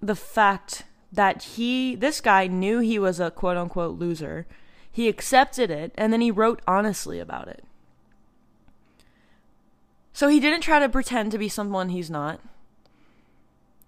the 0.00 0.14
fact 0.14 0.84
that 1.10 1.42
he 1.42 1.96
this 1.96 2.20
guy 2.20 2.46
knew 2.46 2.78
he 2.78 3.00
was 3.00 3.18
a 3.18 3.32
quote 3.32 3.56
unquote 3.56 3.98
loser. 3.98 4.46
He 4.92 5.08
accepted 5.08 5.68
it 5.68 5.90
and 5.96 6.12
then 6.12 6.20
he 6.20 6.30
wrote 6.30 6.62
honestly 6.68 7.18
about 7.18 7.48
it. 7.48 7.64
So 10.12 10.28
he 10.28 10.38
didn't 10.38 10.60
try 10.60 10.78
to 10.78 10.88
pretend 10.88 11.32
to 11.32 11.38
be 11.38 11.48
someone 11.48 11.88
he's 11.88 12.10
not. 12.10 12.40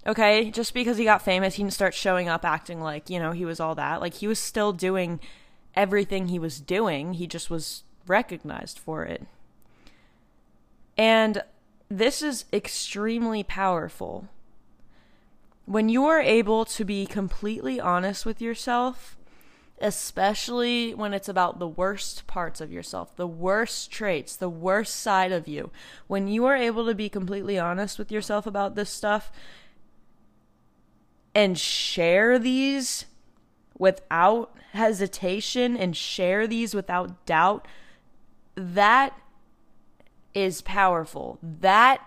Okay, 0.06 0.50
just 0.50 0.72
because 0.72 0.96
he 0.96 1.04
got 1.04 1.22
famous, 1.22 1.54
he 1.54 1.62
didn't 1.62 1.74
start 1.74 1.94
showing 1.94 2.28
up 2.28 2.44
acting 2.44 2.80
like, 2.80 3.10
you 3.10 3.18
know, 3.18 3.32
he 3.32 3.44
was 3.44 3.60
all 3.60 3.74
that. 3.74 4.00
Like 4.00 4.14
he 4.14 4.26
was 4.26 4.38
still 4.38 4.72
doing 4.72 5.20
everything 5.74 6.28
he 6.28 6.38
was 6.38 6.60
doing. 6.60 7.14
He 7.14 7.26
just 7.26 7.50
was 7.50 7.84
recognized 8.06 8.78
for 8.78 9.04
it. 9.04 9.26
And 10.96 11.42
this 11.88 12.22
is 12.22 12.46
extremely 12.52 13.42
powerful. 13.42 14.28
When 15.66 15.88
you 15.88 16.06
are 16.06 16.20
able 16.20 16.64
to 16.64 16.84
be 16.84 17.04
completely 17.06 17.78
honest 17.78 18.24
with 18.24 18.40
yourself 18.40 19.16
especially 19.80 20.94
when 20.94 21.14
it's 21.14 21.28
about 21.28 21.58
the 21.58 21.66
worst 21.66 22.26
parts 22.26 22.60
of 22.60 22.70
yourself, 22.70 23.16
the 23.16 23.26
worst 23.26 23.90
traits, 23.90 24.36
the 24.36 24.48
worst 24.48 24.94
side 24.96 25.32
of 25.32 25.48
you. 25.48 25.70
When 26.06 26.28
you 26.28 26.44
are 26.44 26.56
able 26.56 26.86
to 26.86 26.94
be 26.94 27.08
completely 27.08 27.58
honest 27.58 27.98
with 27.98 28.12
yourself 28.12 28.46
about 28.46 28.74
this 28.74 28.90
stuff 28.90 29.32
and 31.34 31.58
share 31.58 32.38
these 32.38 33.06
without 33.78 34.54
hesitation 34.72 35.76
and 35.76 35.96
share 35.96 36.46
these 36.46 36.74
without 36.74 37.24
doubt, 37.26 37.66
that 38.54 39.18
is 40.34 40.62
powerful. 40.62 41.38
That 41.42 42.00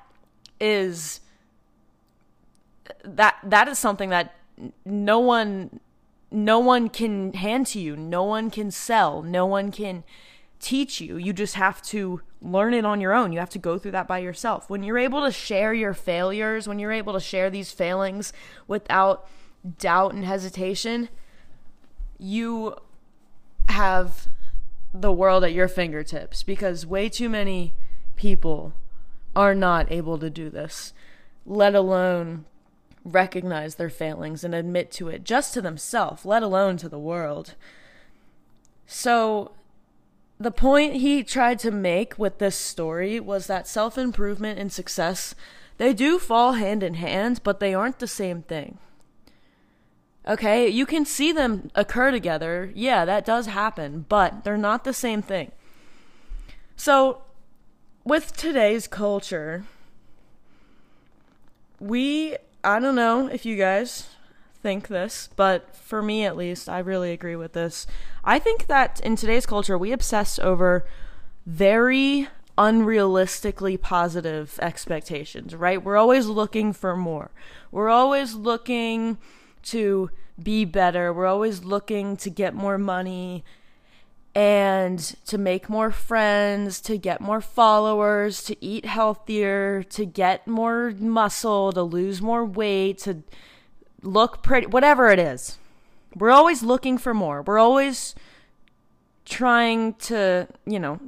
is 0.59 1.21
that 3.03 3.37
that 3.43 3.67
is 3.67 3.79
something 3.79 4.09
that 4.09 4.35
no 4.85 5.19
one 5.19 5.79
no 6.31 6.59
one 6.59 6.89
can 6.89 7.33
hand 7.33 7.67
to 7.67 7.79
you, 7.79 7.95
no 7.95 8.23
one 8.23 8.49
can 8.49 8.71
sell, 8.71 9.21
no 9.21 9.45
one 9.45 9.71
can 9.71 10.03
teach 10.63 11.01
you. 11.01 11.17
You 11.17 11.33
just 11.33 11.55
have 11.55 11.81
to 11.83 12.21
learn 12.41 12.73
it 12.73 12.85
on 12.85 13.01
your 13.01 13.13
own. 13.13 13.31
You 13.31 13.39
have 13.39 13.49
to 13.51 13.59
go 13.59 13.77
through 13.77 13.91
that 13.91 14.07
by 14.07 14.19
yourself. 14.19 14.69
When 14.69 14.81
you're 14.81 14.97
able 14.97 15.23
to 15.23 15.31
share 15.31 15.73
your 15.73 15.93
failures, 15.93 16.67
when 16.67 16.79
you're 16.79 16.91
able 16.91 17.13
to 17.13 17.19
share 17.19 17.49
these 17.49 17.71
failings 17.71 18.33
without 18.67 19.27
doubt 19.77 20.13
and 20.13 20.25
hesitation, 20.25 21.09
you 22.17 22.75
have 23.69 24.27
the 24.93 25.11
world 25.11 25.43
at 25.43 25.53
your 25.53 25.67
fingertips 25.67 26.43
because 26.43 26.85
way 26.85 27.09
too 27.09 27.29
many 27.29 27.73
people 28.15 28.73
are 29.35 29.55
not 29.55 29.91
able 29.91 30.17
to 30.19 30.29
do 30.29 30.49
this, 30.49 30.93
let 31.45 31.75
alone 31.75 32.45
recognize 33.03 33.75
their 33.75 33.89
failings 33.89 34.43
and 34.43 34.55
admit 34.55 34.91
to 34.91 35.09
it 35.09 35.23
just 35.23 35.53
to 35.53 35.61
themselves, 35.61 36.25
let 36.25 36.43
alone 36.43 36.77
to 36.77 36.87
the 36.87 36.99
world. 36.99 37.55
So, 38.85 39.51
the 40.39 40.51
point 40.51 40.95
he 40.95 41.23
tried 41.23 41.59
to 41.59 41.71
make 41.71 42.17
with 42.17 42.39
this 42.39 42.55
story 42.55 43.19
was 43.19 43.47
that 43.47 43.67
self 43.67 43.97
improvement 43.97 44.59
and 44.59 44.71
success 44.71 45.35
they 45.77 45.93
do 45.93 46.19
fall 46.19 46.53
hand 46.53 46.83
in 46.83 46.95
hand, 46.95 47.41
but 47.43 47.59
they 47.59 47.73
aren't 47.73 47.99
the 47.99 48.07
same 48.07 48.43
thing. 48.43 48.77
Okay, 50.27 50.69
you 50.69 50.85
can 50.85 51.05
see 51.05 51.31
them 51.31 51.69
occur 51.75 52.11
together. 52.11 52.71
Yeah, 52.75 53.03
that 53.05 53.25
does 53.25 53.47
happen, 53.47 54.05
but 54.07 54.43
they're 54.43 54.57
not 54.57 54.83
the 54.83 54.93
same 54.93 55.21
thing. 55.21 55.51
So, 56.75 57.23
with 58.05 58.35
today's 58.37 58.87
culture, 58.87 59.65
we 61.79 62.37
I 62.63 62.79
don't 62.79 62.95
know 62.95 63.27
if 63.27 63.45
you 63.45 63.57
guys 63.57 64.07
think 64.63 64.87
this, 64.87 65.29
but 65.35 65.75
for 65.75 66.01
me 66.01 66.25
at 66.25 66.37
least, 66.37 66.69
I 66.69 66.79
really 66.79 67.11
agree 67.11 67.35
with 67.35 67.53
this. 67.53 67.85
I 68.23 68.39
think 68.39 68.67
that 68.67 68.99
in 69.01 69.15
today's 69.17 69.45
culture, 69.45 69.77
we 69.77 69.91
obsess 69.91 70.39
over 70.39 70.85
very 71.45 72.29
unrealistically 72.57 73.79
positive 73.79 74.57
expectations, 74.61 75.53
right? 75.53 75.83
We're 75.83 75.97
always 75.97 76.27
looking 76.27 76.71
for 76.71 76.95
more. 76.95 77.31
We're 77.71 77.89
always 77.89 78.35
looking 78.35 79.17
to 79.63 80.09
be 80.41 80.63
better. 80.65 81.13
We're 81.13 81.27
always 81.27 81.63
looking 81.63 82.15
to 82.17 82.29
get 82.29 82.55
more 82.55 82.77
money 82.77 83.43
and 84.33 84.99
to 85.25 85.37
make 85.37 85.69
more 85.69 85.91
friends, 85.91 86.79
to 86.81 86.97
get 86.97 87.21
more 87.21 87.41
followers, 87.41 88.43
to 88.45 88.65
eat 88.65 88.85
healthier, 88.85 89.83
to 89.83 90.05
get 90.05 90.47
more 90.47 90.91
muscle, 90.97 91.71
to 91.73 91.83
lose 91.83 92.21
more 92.21 92.45
weight, 92.45 92.99
to 92.99 93.23
look 94.03 94.43
pretty, 94.43 94.67
whatever 94.67 95.09
it 95.09 95.19
is. 95.19 95.57
We're 96.15 96.31
always 96.31 96.61
looking 96.61 96.97
for 96.97 97.13
more. 97.13 97.41
We're 97.41 97.57
always 97.57 98.13
trying 99.25 99.93
to, 99.95 100.47
you 100.65 100.79
know, 100.79 100.99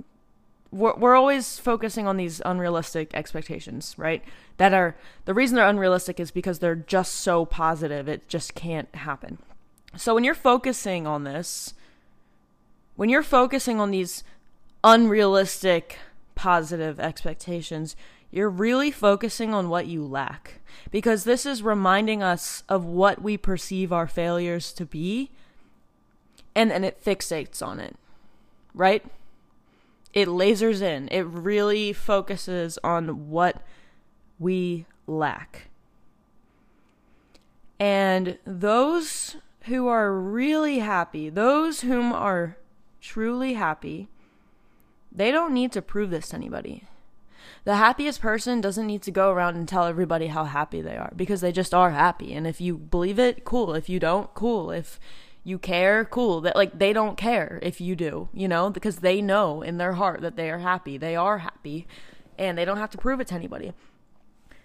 we're, 0.71 0.95
we're 0.95 1.15
always 1.15 1.59
focusing 1.59 2.07
on 2.07 2.17
these 2.17 2.41
unrealistic 2.45 3.13
expectations, 3.13 3.93
right? 3.97 4.23
That 4.57 4.73
are 4.73 4.95
the 5.25 5.33
reason 5.33 5.55
they're 5.55 5.67
unrealistic 5.67 6.19
is 6.19 6.31
because 6.31 6.59
they're 6.59 6.75
just 6.75 7.15
so 7.15 7.45
positive, 7.45 8.07
it 8.07 8.27
just 8.27 8.55
can't 8.55 8.93
happen. 8.95 9.37
So 9.95 10.13
when 10.13 10.23
you're 10.23 10.33
focusing 10.33 11.05
on 11.05 11.23
this, 11.23 11.73
when 12.95 13.09
you're 13.09 13.23
focusing 13.23 13.79
on 13.79 13.91
these 13.91 14.23
unrealistic 14.83 15.99
positive 16.35 16.99
expectations, 16.99 17.95
you're 18.35 18.49
really 18.49 18.91
focusing 18.91 19.53
on 19.53 19.69
what 19.69 19.87
you 19.87 20.05
lack. 20.05 20.59
Because 20.91 21.23
this 21.23 21.45
is 21.45 21.63
reminding 21.63 22.21
us 22.21 22.63
of 22.67 22.83
what 22.83 23.21
we 23.21 23.37
perceive 23.37 23.93
our 23.93 24.07
failures 24.07 24.73
to 24.73 24.85
be, 24.85 25.31
and 26.53 26.69
then 26.69 26.83
it 26.83 27.03
fixates 27.03 27.65
on 27.65 27.79
it, 27.79 27.95
right? 28.73 29.05
It 30.13 30.27
lasers 30.27 30.81
in. 30.81 31.07
It 31.11 31.21
really 31.21 31.93
focuses 31.93 32.77
on 32.83 33.29
what 33.29 33.61
we 34.37 34.85
lack. 35.07 35.69
And 37.79 38.37
those 38.45 39.37
who 39.63 39.87
are 39.87 40.13
really 40.13 40.79
happy, 40.79 41.29
those 41.29 41.81
whom 41.81 42.11
are 42.11 42.57
truly 42.99 43.53
happy, 43.53 44.09
they 45.09 45.31
don't 45.31 45.53
need 45.53 45.71
to 45.71 45.81
prove 45.81 46.09
this 46.09 46.29
to 46.29 46.35
anybody. 46.35 46.83
The 47.63 47.75
happiest 47.75 48.21
person 48.21 48.61
doesn't 48.61 48.87
need 48.87 49.01
to 49.03 49.11
go 49.11 49.31
around 49.31 49.55
and 49.55 49.67
tell 49.67 49.85
everybody 49.85 50.27
how 50.27 50.45
happy 50.45 50.81
they 50.81 50.95
are 50.95 51.11
because 51.15 51.41
they 51.41 51.51
just 51.51 51.73
are 51.73 51.91
happy. 51.91 52.33
And 52.33 52.45
if 52.45 52.61
you 52.61 52.77
believe 52.77 53.19
it, 53.19 53.45
cool. 53.45 53.73
If 53.73 53.89
you 53.89 53.99
don't, 53.99 54.33
cool. 54.33 54.71
If 54.71 54.99
you 55.43 55.57
care, 55.57 56.05
cool. 56.05 56.41
That 56.41 56.55
like 56.55 56.77
they 56.79 56.93
don't 56.93 57.17
care 57.17 57.59
if 57.61 57.81
you 57.81 57.95
do, 57.95 58.29
you 58.33 58.47
know, 58.47 58.69
because 58.69 58.97
they 58.97 59.21
know 59.21 59.61
in 59.61 59.77
their 59.77 59.93
heart 59.93 60.21
that 60.21 60.35
they 60.35 60.49
are 60.49 60.59
happy. 60.59 60.97
They 60.97 61.15
are 61.15 61.39
happy 61.39 61.87
and 62.37 62.57
they 62.57 62.65
don't 62.65 62.77
have 62.77 62.91
to 62.91 62.97
prove 62.97 63.19
it 63.19 63.27
to 63.27 63.35
anybody. 63.35 63.73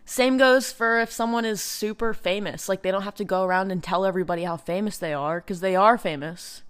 Same 0.05 0.39
goes 0.39 0.73
for 0.73 1.01
if 1.01 1.13
someone 1.13 1.45
is 1.45 1.63
super 1.63 2.13
famous. 2.13 2.69
Like 2.69 2.83
they 2.83 2.91
don't 2.91 3.03
have 3.03 3.15
to 3.17 3.25
go 3.25 3.45
around 3.45 3.71
and 3.71 3.83
tell 3.83 4.05
everybody 4.05 4.45
how 4.45 4.57
famous 4.57 4.99
they 4.99 5.13
are 5.13 5.41
because 5.41 5.61
they 5.61 5.77
are 5.77 5.97
famous 5.97 6.63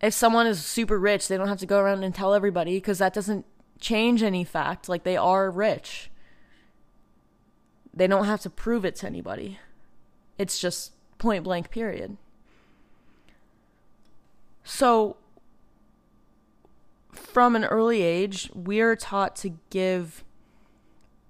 if 0.00 0.14
someone 0.14 0.46
is 0.46 0.64
super 0.64 0.98
rich, 0.98 1.28
they 1.28 1.36
don't 1.36 1.48
have 1.48 1.58
to 1.58 1.66
go 1.66 1.78
around 1.78 2.02
and 2.02 2.14
tell 2.14 2.34
everybody 2.34 2.76
because 2.76 2.98
that 2.98 3.12
doesn't 3.12 3.44
change 3.80 4.22
any 4.22 4.44
fact. 4.44 4.88
Like 4.88 5.04
they 5.04 5.16
are 5.16 5.50
rich. 5.50 6.10
They 7.92 8.06
don't 8.06 8.26
have 8.26 8.40
to 8.42 8.50
prove 8.50 8.84
it 8.84 8.96
to 8.96 9.06
anybody. 9.06 9.58
It's 10.38 10.58
just 10.58 10.92
point 11.18 11.44
blank, 11.44 11.70
period. 11.70 12.16
So, 14.62 15.16
from 17.12 17.56
an 17.56 17.64
early 17.64 18.02
age, 18.02 18.50
we're 18.54 18.94
taught 18.94 19.34
to 19.36 19.58
give, 19.70 20.24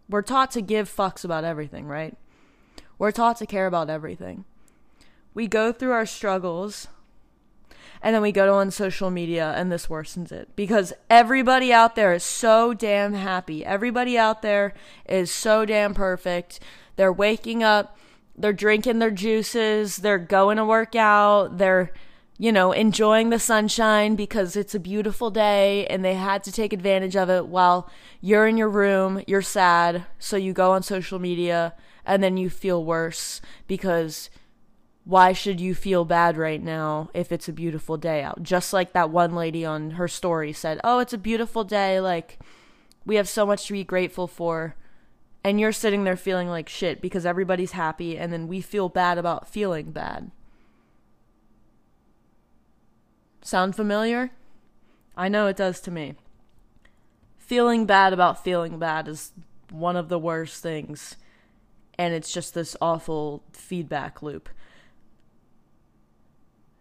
we're 0.08 0.22
taught 0.22 0.50
to 0.52 0.60
give 0.60 0.94
fucks 0.94 1.24
about 1.24 1.44
everything, 1.44 1.86
right? 1.86 2.16
We're 2.98 3.12
taught 3.12 3.38
to 3.38 3.46
care 3.46 3.66
about 3.66 3.88
everything. 3.88 4.44
We 5.32 5.46
go 5.46 5.72
through 5.72 5.92
our 5.92 6.06
struggles 6.06 6.88
and 8.02 8.14
then 8.14 8.22
we 8.22 8.32
go 8.32 8.54
on 8.54 8.70
social 8.70 9.10
media 9.10 9.52
and 9.56 9.70
this 9.70 9.86
worsens 9.86 10.32
it 10.32 10.48
because 10.56 10.92
everybody 11.08 11.72
out 11.72 11.96
there 11.96 12.12
is 12.14 12.22
so 12.22 12.72
damn 12.72 13.12
happy. 13.12 13.64
Everybody 13.64 14.16
out 14.16 14.42
there 14.42 14.74
is 15.06 15.30
so 15.30 15.64
damn 15.64 15.94
perfect. 15.94 16.60
They're 16.96 17.12
waking 17.12 17.62
up, 17.62 17.98
they're 18.36 18.52
drinking 18.52 18.98
their 18.98 19.10
juices, 19.10 19.98
they're 19.98 20.18
going 20.18 20.56
to 20.56 20.64
work 20.64 20.94
out, 20.96 21.58
they're 21.58 21.92
you 22.40 22.50
know, 22.50 22.72
enjoying 22.72 23.28
the 23.28 23.38
sunshine 23.38 24.16
because 24.16 24.56
it's 24.56 24.74
a 24.74 24.80
beautiful 24.80 25.30
day 25.30 25.86
and 25.88 26.02
they 26.02 26.14
had 26.14 26.42
to 26.42 26.50
take 26.50 26.72
advantage 26.72 27.14
of 27.14 27.28
it 27.28 27.46
while 27.46 27.90
you're 28.22 28.46
in 28.46 28.56
your 28.56 28.70
room, 28.70 29.22
you're 29.26 29.42
sad, 29.42 30.06
so 30.18 30.38
you 30.38 30.54
go 30.54 30.72
on 30.72 30.82
social 30.82 31.18
media 31.18 31.74
and 32.06 32.22
then 32.22 32.38
you 32.38 32.48
feel 32.48 32.82
worse 32.82 33.42
because 33.66 34.30
why 35.04 35.32
should 35.32 35.60
you 35.60 35.74
feel 35.74 36.04
bad 36.04 36.36
right 36.36 36.62
now 36.62 37.10
if 37.14 37.32
it's 37.32 37.48
a 37.48 37.52
beautiful 37.52 37.96
day 37.96 38.22
out? 38.22 38.42
Just 38.42 38.72
like 38.72 38.92
that 38.92 39.10
one 39.10 39.34
lady 39.34 39.64
on 39.64 39.92
her 39.92 40.08
story 40.08 40.52
said, 40.52 40.80
"Oh, 40.84 40.98
it's 40.98 41.12
a 41.12 41.18
beautiful 41.18 41.64
day, 41.64 42.00
like 42.00 42.38
we 43.06 43.16
have 43.16 43.28
so 43.28 43.46
much 43.46 43.66
to 43.66 43.72
be 43.72 43.84
grateful 43.84 44.26
for." 44.26 44.76
And 45.42 45.58
you're 45.58 45.72
sitting 45.72 46.04
there 46.04 46.16
feeling 46.16 46.48
like 46.48 46.68
shit 46.68 47.00
because 47.00 47.24
everybody's 47.24 47.72
happy 47.72 48.18
and 48.18 48.30
then 48.32 48.46
we 48.46 48.60
feel 48.60 48.90
bad 48.90 49.16
about 49.16 49.48
feeling 49.48 49.90
bad. 49.90 50.30
Sound 53.42 53.74
familiar? 53.74 54.32
I 55.16 55.28
know 55.28 55.46
it 55.46 55.56
does 55.56 55.80
to 55.80 55.90
me. 55.90 56.14
Feeling 57.38 57.86
bad 57.86 58.12
about 58.12 58.44
feeling 58.44 58.78
bad 58.78 59.08
is 59.08 59.32
one 59.70 59.96
of 59.96 60.08
the 60.10 60.18
worst 60.18 60.62
things. 60.62 61.16
And 61.98 62.12
it's 62.14 62.32
just 62.32 62.52
this 62.54 62.76
awful 62.80 63.42
feedback 63.52 64.22
loop. 64.22 64.48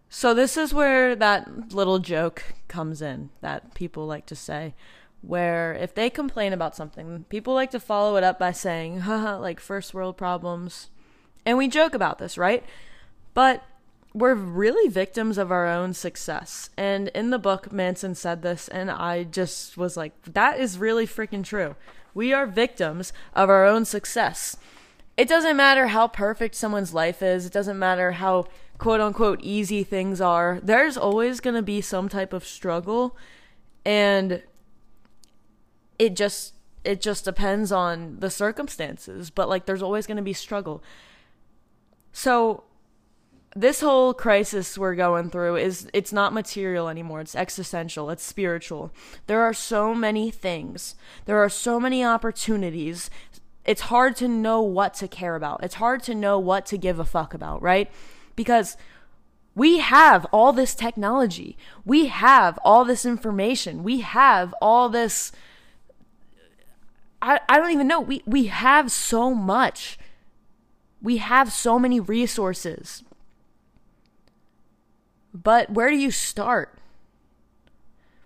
So, 0.10 0.34
this 0.34 0.58
is 0.58 0.74
where 0.74 1.16
that 1.16 1.72
little 1.72 2.00
joke 2.00 2.44
comes 2.68 3.02
in 3.02 3.30
that 3.42 3.76
people 3.76 4.08
like 4.08 4.26
to 4.28 4.36
say. 4.36 4.74
Where 5.22 5.74
if 5.74 5.94
they 5.94 6.10
complain 6.10 6.54
about 6.54 6.76
something, 6.76 7.26
people 7.30 7.54
like 7.54 7.72
to 7.72 7.80
follow 7.80 8.16
it 8.16 8.24
up 8.24 8.40
by 8.40 8.52
saying, 8.52 9.00
haha, 9.02 9.38
like 9.38 9.60
first 9.60 9.94
world 9.94 10.18
problems. 10.18 10.90
And 11.46 11.58
we 11.58 11.68
joke 11.68 11.94
about 11.94 12.18
this, 12.18 12.38
right? 12.38 12.64
But 13.34 13.64
we're 14.14 14.34
really 14.34 14.90
victims 14.90 15.38
of 15.38 15.52
our 15.52 15.68
own 15.68 15.94
success. 15.94 16.70
And 16.76 17.10
in 17.10 17.30
the 17.30 17.38
book, 17.38 17.72
Manson 17.72 18.16
said 18.16 18.42
this, 18.42 18.68
and 18.68 18.90
I 18.90 19.24
just 19.24 19.78
was 19.78 19.96
like, 19.96 20.14
that 20.24 20.60
is 20.60 20.80
really 20.80 21.06
freaking 21.06 21.44
true. 21.44 21.76
We 22.14 22.34
are 22.34 22.48
victims 22.48 23.14
of 23.36 23.50
our 23.50 23.66
own 23.66 23.86
success. 23.86 24.58
It 25.16 25.28
doesn't 25.28 25.58
matter 25.58 25.88
how 25.88 26.08
perfect 26.08 26.56
someone's 26.56 26.94
life 26.94 27.22
is, 27.22 27.46
it 27.46 27.54
doesn't 27.54 27.78
matter 27.78 28.14
how 28.14 28.46
quote 28.80 29.00
unquote 29.00 29.40
easy 29.44 29.84
things 29.84 30.20
are. 30.20 30.60
There's 30.64 30.98
always 30.98 31.40
going 31.40 31.56
to 31.56 31.62
be 31.62 31.82
some 31.82 32.10
type 32.10 32.34
of 32.34 32.44
struggle, 32.44 33.16
and 33.86 34.42
it 36.00 36.16
just 36.16 36.56
it 36.84 37.02
just 37.02 37.26
depends 37.26 37.72
on 37.72 38.18
the 38.20 38.30
circumstances 38.30 39.30
but 39.30 39.50
like 39.50 39.66
there's 39.66 39.82
always 39.82 40.08
going 40.08 40.18
to 40.18 40.24
be 40.24 40.34
struggle 40.34 40.82
so 42.12 42.64
this 43.56 43.82
whole 43.82 44.14
crisis 44.14 44.78
we're 44.78 44.96
going 44.96 45.30
through 45.30 45.58
is 45.58 45.90
it's 45.94 46.14
not 46.14 46.34
material 46.34 46.88
anymore 46.88 47.20
it's 47.20 47.36
existential 47.36 48.10
it's 48.10 48.24
spiritual 48.24 48.92
there 49.28 49.42
are 49.42 49.54
so 49.54 49.94
many 49.94 50.32
things 50.32 50.96
there 51.26 51.38
are 51.38 51.50
so 51.50 51.80
many 51.80 52.04
opportunities 52.04 53.10
it's 53.66 53.82
hard 53.82 54.16
to 54.16 54.28
know 54.28 54.62
what 54.62 54.94
to 54.94 55.08
care 55.08 55.36
about 55.36 55.64
it's 55.64 55.76
hard 55.76 56.02
to 56.02 56.16
know 56.16 56.40
what 56.40 56.66
to 56.66 56.78
give 56.78 57.00
a 57.00 57.06
fuck 57.06 57.34
about 57.34 57.62
right 57.62 57.92
because 58.40 58.78
we 59.54 59.80
have 59.80 60.26
all 60.32 60.54
this 60.54 60.74
technology. 60.74 61.58
We 61.84 62.06
have 62.06 62.58
all 62.64 62.86
this 62.86 63.06
information. 63.06 63.84
We 63.84 64.00
have 64.00 64.56
all 64.62 64.88
this 64.88 65.34
I, 67.22 67.42
I 67.50 67.58
don't 67.58 67.72
even 67.72 67.90
know. 67.90 68.00
We 68.00 68.24
we 68.26 68.46
have 68.46 68.94
so 68.94 69.36
much. 69.36 70.00
We 71.02 71.18
have 71.18 71.52
so 71.52 71.78
many 71.78 72.00
resources. 72.00 73.04
But 75.34 75.70
where 75.70 75.90
do 75.90 75.98
you 75.98 76.12
start? 76.12 76.80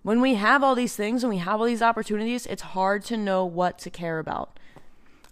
When 0.04 0.20
we 0.20 0.34
have 0.34 0.62
all 0.62 0.76
these 0.76 0.94
things 0.94 1.24
and 1.24 1.30
we 1.30 1.38
have 1.38 1.58
all 1.58 1.66
these 1.66 1.82
opportunities, 1.82 2.46
it's 2.46 2.62
hard 2.62 3.04
to 3.06 3.16
know 3.16 3.44
what 3.44 3.80
to 3.80 3.90
care 3.90 4.20
about. 4.20 4.60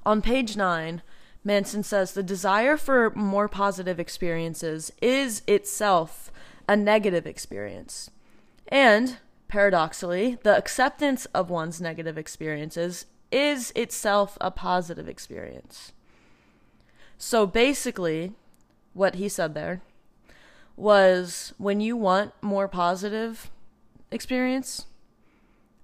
On 0.04 0.20
page 0.20 0.56
9, 0.56 1.02
Manson 1.44 1.82
says 1.82 2.12
the 2.12 2.22
desire 2.22 2.76
for 2.76 3.10
more 3.10 3.48
positive 3.48 3.98
experiences 3.98 4.92
is 5.02 5.42
itself 5.46 6.30
a 6.68 6.76
negative 6.76 7.26
experience. 7.26 8.10
And, 8.68 9.18
paradoxically, 9.48 10.38
the 10.42 10.56
acceptance 10.56 11.26
of 11.26 11.50
one's 11.50 11.80
negative 11.80 12.16
experiences 12.16 13.06
is 13.32 13.72
itself 13.74 14.38
a 14.40 14.50
positive 14.50 15.08
experience. 15.08 15.92
So 17.18 17.46
basically, 17.46 18.32
what 18.94 19.16
he 19.16 19.28
said 19.28 19.54
there 19.54 19.82
was 20.76 21.52
when 21.58 21.80
you 21.80 21.96
want 21.96 22.32
more 22.40 22.68
positive 22.68 23.50
experience 24.10 24.86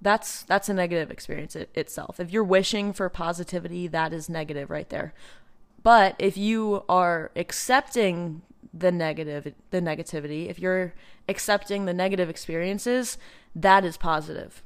that's 0.01 0.43
that's 0.45 0.69
a 0.69 0.75
negative 0.75 1.11
experience 1.11 1.57
it, 1.57 1.69
itself 1.75 2.21
if 2.21 2.31
you're 2.31 2.45
wishing 2.45 2.93
for 2.93 3.09
positivity 3.09 3.87
that 3.87 4.13
is 4.13 4.29
negative 4.29 4.71
right 4.71 4.89
there 4.91 5.13
but 5.83 6.15
if 6.19 6.37
you 6.37 6.85
are 6.89 7.31
accepting 7.37 8.43
the 8.73 8.93
negative 8.93 9.55
the 9.71 9.81
negativity 9.81 10.49
if 10.49 10.59
you're 10.59 10.95
accepting 11.29 11.85
the 11.85 11.95
negative 11.95 12.29
experiences 12.29 13.19
that 13.55 13.85
is 13.85 13.97
positive 13.97 14.63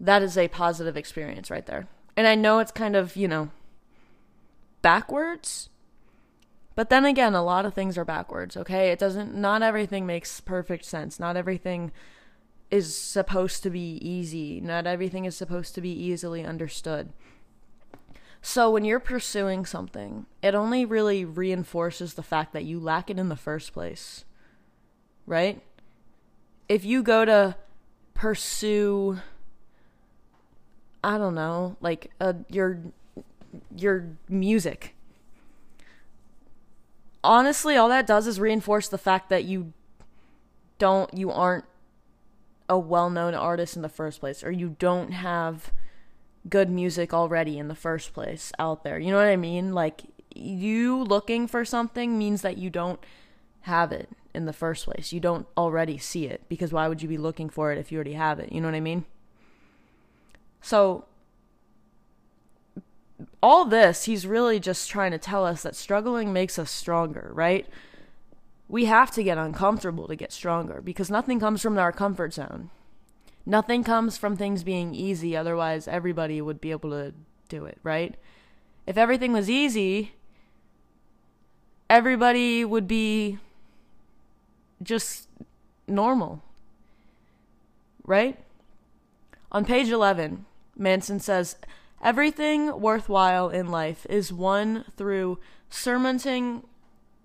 that 0.00 0.22
is 0.22 0.36
a 0.36 0.48
positive 0.48 0.96
experience 0.96 1.50
right 1.50 1.66
there 1.66 1.86
and 2.16 2.26
i 2.26 2.34
know 2.34 2.58
it's 2.58 2.72
kind 2.72 2.96
of 2.96 3.16
you 3.16 3.28
know 3.28 3.50
backwards 4.82 5.68
but 6.76 6.90
then 6.90 7.06
again, 7.06 7.34
a 7.34 7.42
lot 7.42 7.64
of 7.64 7.72
things 7.72 7.96
are 7.96 8.04
backwards, 8.04 8.54
okay? 8.54 8.90
It 8.90 8.98
doesn't, 8.98 9.34
not 9.34 9.62
everything 9.62 10.06
makes 10.06 10.40
perfect 10.40 10.84
sense. 10.84 11.18
Not 11.18 11.34
everything 11.34 11.90
is 12.70 12.94
supposed 12.94 13.62
to 13.62 13.70
be 13.70 13.96
easy. 14.06 14.60
Not 14.60 14.86
everything 14.86 15.24
is 15.24 15.34
supposed 15.34 15.74
to 15.74 15.80
be 15.80 15.90
easily 15.90 16.44
understood. 16.44 17.14
So 18.46 18.70
when 18.70 18.84
you're 18.84 19.00
pursuing 19.00 19.66
something, 19.66 20.24
it 20.40 20.54
only 20.54 20.84
really 20.84 21.24
reinforces 21.24 22.14
the 22.14 22.22
fact 22.22 22.52
that 22.52 22.64
you 22.64 22.78
lack 22.78 23.10
it 23.10 23.18
in 23.18 23.28
the 23.28 23.34
first 23.34 23.72
place. 23.72 24.24
Right? 25.26 25.60
If 26.68 26.84
you 26.84 27.02
go 27.02 27.24
to 27.24 27.56
pursue 28.14 29.18
I 31.02 31.18
don't 31.18 31.34
know, 31.34 31.76
like 31.80 32.12
your 32.48 32.78
your 33.74 34.10
music, 34.28 34.94
honestly, 37.24 37.76
all 37.76 37.88
that 37.88 38.06
does 38.06 38.28
is 38.28 38.38
reinforce 38.38 38.86
the 38.86 38.96
fact 38.96 39.28
that 39.28 39.42
you 39.44 39.72
don't, 40.78 41.12
you 41.12 41.32
aren't 41.32 41.64
a 42.68 42.78
well 42.78 43.10
known 43.10 43.34
artist 43.34 43.74
in 43.74 43.82
the 43.82 43.88
first 43.88 44.20
place, 44.20 44.44
or 44.44 44.52
you 44.52 44.76
don't 44.78 45.10
have 45.10 45.72
good 46.48 46.70
music 46.70 47.12
already 47.12 47.58
in 47.58 47.68
the 47.68 47.74
first 47.74 48.12
place 48.12 48.52
out 48.58 48.84
there. 48.84 48.98
You 48.98 49.10
know 49.10 49.18
what 49.18 49.26
I 49.26 49.36
mean? 49.36 49.72
Like, 49.72 50.02
you 50.34 51.02
looking 51.02 51.46
for 51.46 51.64
something 51.64 52.18
means 52.18 52.42
that 52.42 52.58
you 52.58 52.70
don't 52.70 53.00
have 53.62 53.92
it 53.92 54.08
in 54.34 54.44
the 54.44 54.52
first 54.52 54.84
place. 54.84 55.12
You 55.12 55.20
don't 55.20 55.46
already 55.56 55.98
see 55.98 56.26
it 56.26 56.42
because 56.48 56.72
why 56.72 56.88
would 56.88 57.02
you 57.02 57.08
be 57.08 57.18
looking 57.18 57.48
for 57.48 57.72
it 57.72 57.78
if 57.78 57.90
you 57.90 57.96
already 57.96 58.12
have 58.12 58.38
it? 58.38 58.52
You 58.52 58.60
know 58.60 58.68
what 58.68 58.74
I 58.74 58.80
mean? 58.80 59.04
So, 60.60 61.04
all 63.42 63.64
this, 63.64 64.04
he's 64.04 64.26
really 64.26 64.60
just 64.60 64.90
trying 64.90 65.12
to 65.12 65.18
tell 65.18 65.44
us 65.44 65.62
that 65.62 65.74
struggling 65.74 66.32
makes 66.32 66.58
us 66.58 66.70
stronger, 66.70 67.30
right? 67.32 67.66
We 68.68 68.86
have 68.86 69.10
to 69.12 69.22
get 69.22 69.38
uncomfortable 69.38 70.08
to 70.08 70.16
get 70.16 70.32
stronger 70.32 70.80
because 70.82 71.10
nothing 71.10 71.40
comes 71.40 71.62
from 71.62 71.78
our 71.78 71.92
comfort 71.92 72.34
zone. 72.34 72.70
Nothing 73.48 73.84
comes 73.84 74.18
from 74.18 74.36
things 74.36 74.64
being 74.64 74.94
easy, 74.94 75.36
otherwise, 75.36 75.86
everybody 75.86 76.42
would 76.42 76.60
be 76.60 76.72
able 76.72 76.90
to 76.90 77.14
do 77.48 77.64
it, 77.64 77.78
right? 77.84 78.16
If 78.86 78.96
everything 78.96 79.32
was 79.32 79.48
easy, 79.48 80.12
everybody 81.88 82.64
would 82.64 82.88
be 82.88 83.38
just 84.82 85.28
normal, 85.86 86.42
right? 88.04 88.36
On 89.52 89.64
page 89.64 89.88
11, 89.88 90.44
Manson 90.76 91.20
says, 91.20 91.56
Everything 92.02 92.80
worthwhile 92.80 93.48
in 93.48 93.68
life 93.68 94.06
is 94.10 94.32
won 94.32 94.84
through 94.96 95.38
surmounting 95.70 96.64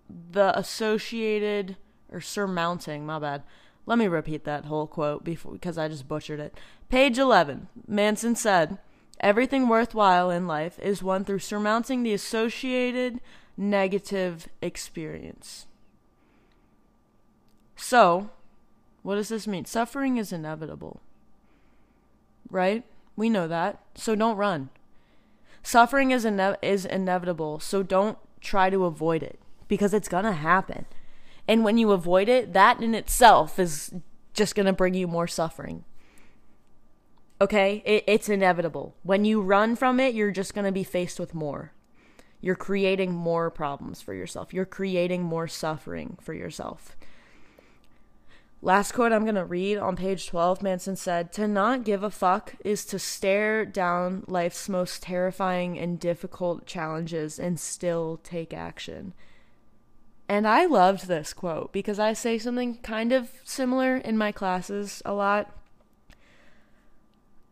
the 0.10 0.58
associated 0.58 1.78
or 2.12 2.22
surmounting, 2.22 3.06
my 3.06 3.20
bad. 3.20 3.44
Let 3.92 3.98
me 3.98 4.08
repeat 4.08 4.46
that 4.46 4.64
whole 4.64 4.88
quote 4.88 5.26
before 5.26 5.52
because 5.52 5.78
I 5.78 5.90
just 5.90 6.08
butchered 6.08 6.40
it. 6.40 6.58
Page 6.88 7.18
11. 7.18 7.68
Manson 7.86 8.36
said, 8.36 8.80
"Everything 9.20 9.68
worthwhile 9.68 10.30
in 10.30 10.48
life 10.48 10.80
is 10.80 11.04
won 11.04 11.26
through 11.26 11.40
surmounting 11.40 12.02
the 12.02 12.14
associated 12.14 13.20
negative 13.58 14.48
experience." 14.62 15.68
So, 17.76 18.30
what 19.04 19.16
does 19.16 19.28
this 19.28 19.46
mean? 19.46 19.66
Suffering 19.66 20.16
is 20.16 20.32
inevitable. 20.32 21.02
Right? 22.50 22.86
We 23.18 23.30
know 23.30 23.46
that. 23.50 23.84
So 23.96 24.16
don't 24.16 24.38
run. 24.38 24.70
Suffering 25.64 26.12
is 26.12 26.24
ine- 26.24 26.56
is 26.62 26.86
inevitable, 26.86 27.60
so 27.60 27.84
don't 27.84 28.18
try 28.40 28.70
to 28.70 28.86
avoid 28.86 29.22
it 29.22 29.38
because 29.68 29.94
it's 29.94 30.08
going 30.08 30.24
to 30.24 30.32
happen. 30.32 30.86
And 31.48 31.64
when 31.64 31.78
you 31.78 31.92
avoid 31.92 32.30
it, 32.30 32.54
that 32.54 32.82
in 32.82 32.96
itself 32.96 33.60
is 33.60 33.94
just 34.34 34.56
going 34.56 34.66
to 34.66 34.74
bring 34.74 34.94
you 34.94 35.08
more 35.08 35.28
suffering. 35.28 35.84
Okay? 37.40 37.82
It, 37.86 38.04
it's 38.08 38.30
inevitable. 38.30 38.96
When 39.04 39.26
you 39.26 39.42
run 39.42 39.76
from 39.76 40.00
it, 40.00 40.14
you're 40.14 40.32
just 40.32 40.54
going 40.54 40.66
to 40.66 40.72
be 40.72 40.84
faced 40.84 41.20
with 41.20 41.34
more. 41.34 41.74
You're 42.40 42.56
creating 42.56 43.14
more 43.14 43.52
problems 43.52 44.02
for 44.02 44.14
yourself. 44.14 44.54
You're 44.54 44.66
creating 44.66 45.24
more 45.24 45.48
suffering 45.48 46.18
for 46.22 46.34
yourself. 46.34 46.96
Last 48.64 48.92
quote 48.92 49.12
I'm 49.12 49.24
going 49.24 49.36
to 49.36 49.46
read 49.46 49.78
on 49.78 49.96
page 49.96 50.28
12 50.28 50.62
Manson 50.62 50.96
said, 50.96 51.34
To 51.34 51.48
not 51.48 51.84
give 51.84 52.04
a 52.04 52.12
fuck 52.12 52.56
is 52.64 52.86
to 52.86 53.00
stare 53.00 53.66
down 53.66 54.24
life's 54.28 54.70
most 54.70 55.02
terrifying 55.02 55.80
and 55.80 56.00
difficult 56.00 56.68
challenges 56.68 57.40
and 57.40 57.60
still 57.60 58.20
take 58.24 58.54
action. 58.54 59.14
And 60.32 60.48
I 60.48 60.66
loved 60.66 61.10
this 61.10 61.34
quote 61.34 61.74
because 61.74 62.00
I 62.00 62.14
say 62.14 62.38
something 62.38 62.78
kind 62.78 63.12
of 63.12 63.32
similar 63.44 63.98
in 63.98 64.18
my 64.18 64.32
classes 64.32 65.02
a 65.04 65.12
lot. 65.12 65.54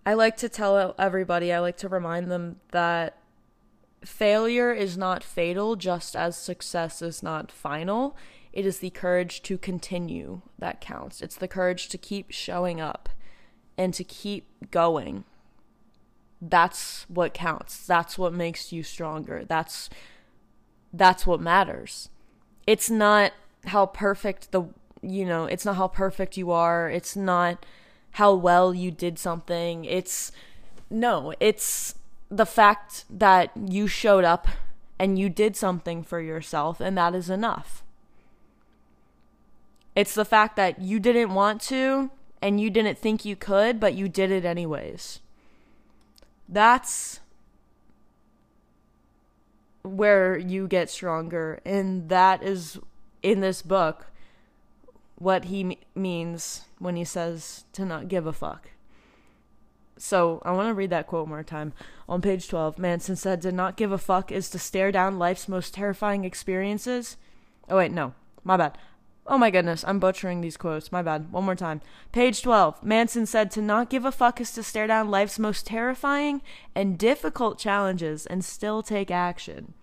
I 0.05 0.13
like 0.13 0.37
to 0.37 0.47
tell 0.47 0.95
everybody, 0.97 1.51
I 1.51 1.59
like 1.59 1.75
to 1.79 1.89
remind 1.89 2.31
them 2.31 2.61
that 2.71 3.17
failure 4.05 4.71
is 4.71 4.97
not 4.97 5.25
fatal 5.25 5.75
just 5.75 6.15
as 6.15 6.37
success 6.37 7.01
is 7.01 7.21
not 7.21 7.51
final. 7.51 8.15
It 8.53 8.65
is 8.65 8.79
the 8.79 8.91
courage 8.91 9.41
to 9.41 9.57
continue 9.57 10.41
that 10.57 10.79
counts. 10.79 11.21
It's 11.21 11.35
the 11.35 11.49
courage 11.49 11.89
to 11.89 11.97
keep 11.97 12.31
showing 12.31 12.79
up 12.79 13.09
and 13.77 13.93
to 13.93 14.05
keep 14.05 14.71
going. 14.71 15.25
That's 16.41 17.05
what 17.09 17.33
counts. 17.33 17.85
That's 17.85 18.17
what 18.17 18.31
makes 18.31 18.71
you 18.71 18.83
stronger. 18.83 19.43
That's 19.43 19.89
that's 20.93 21.27
what 21.27 21.41
matters. 21.41 22.07
It's 22.69 22.91
not 22.91 23.33
how 23.65 23.87
perfect 23.87 24.51
the 24.51 24.65
you 25.01 25.25
know, 25.25 25.45
it's 25.45 25.65
not 25.65 25.77
how 25.77 25.87
perfect 25.87 26.37
you 26.37 26.51
are. 26.51 26.87
It's 26.87 27.15
not 27.15 27.65
how 28.11 28.35
well 28.35 28.75
you 28.75 28.91
did 28.91 29.17
something. 29.17 29.85
It's 29.85 30.31
no, 30.87 31.33
it's 31.39 31.95
the 32.29 32.45
fact 32.45 33.05
that 33.09 33.49
you 33.57 33.87
showed 33.87 34.23
up 34.23 34.47
and 34.99 35.17
you 35.17 35.29
did 35.29 35.55
something 35.55 36.03
for 36.03 36.21
yourself 36.21 36.79
and 36.79 36.95
that 36.95 37.15
is 37.15 37.27
enough. 37.27 37.81
It's 39.95 40.13
the 40.13 40.23
fact 40.23 40.55
that 40.55 40.79
you 40.79 40.99
didn't 40.99 41.33
want 41.33 41.61
to 41.73 42.11
and 42.39 42.61
you 42.61 42.69
didn't 42.69 42.99
think 42.99 43.25
you 43.25 43.35
could, 43.35 43.79
but 43.79 43.95
you 43.95 44.07
did 44.07 44.29
it 44.29 44.45
anyways. 44.45 45.21
That's 46.47 47.19
where 49.89 50.37
you 50.37 50.67
get 50.67 50.89
stronger. 50.89 51.59
And 51.65 52.09
that 52.09 52.43
is 52.43 52.79
in 53.21 53.41
this 53.41 53.61
book 53.61 54.07
what 55.15 55.45
he 55.45 55.61
m- 55.61 55.73
means 55.95 56.65
when 56.79 56.95
he 56.95 57.03
says 57.03 57.65
to 57.73 57.85
not 57.85 58.07
give 58.07 58.25
a 58.25 58.33
fuck. 58.33 58.69
So 59.97 60.41
I 60.45 60.51
want 60.51 60.69
to 60.69 60.73
read 60.73 60.91
that 60.91 61.07
quote 61.07 61.23
one 61.23 61.29
more 61.29 61.43
time. 61.43 61.73
On 62.07 62.21
page 62.21 62.47
12, 62.47 62.79
Manson 62.79 63.17
said, 63.17 63.41
To 63.41 63.51
not 63.51 63.75
give 63.75 63.91
a 63.91 63.97
fuck 63.97 64.31
is 64.31 64.49
to 64.51 64.59
stare 64.59 64.93
down 64.93 65.19
life's 65.19 65.49
most 65.49 65.73
terrifying 65.73 66.23
experiences. 66.23 67.17
Oh, 67.69 67.77
wait, 67.77 67.91
no. 67.91 68.13
My 68.45 68.55
bad. 68.55 68.77
Oh 69.27 69.37
my 69.37 69.51
goodness, 69.51 69.83
I'm 69.85 69.99
butchering 69.99 70.41
these 70.41 70.57
quotes. 70.57 70.91
My 70.91 71.03
bad. 71.03 71.31
One 71.31 71.43
more 71.43 71.53
time. 71.53 71.81
Page 72.11 72.41
12. 72.41 72.81
Manson 72.81 73.27
said 73.27 73.51
to 73.51 73.61
not 73.61 73.89
give 73.89 74.05
a 74.05 74.11
fuck 74.11 74.41
is 74.41 74.51
to 74.53 74.63
stare 74.63 74.87
down 74.87 75.11
life's 75.11 75.37
most 75.37 75.67
terrifying 75.67 76.41
and 76.73 76.97
difficult 76.97 77.59
challenges 77.59 78.25
and 78.25 78.43
still 78.43 78.81
take 78.81 79.11
action. 79.11 79.75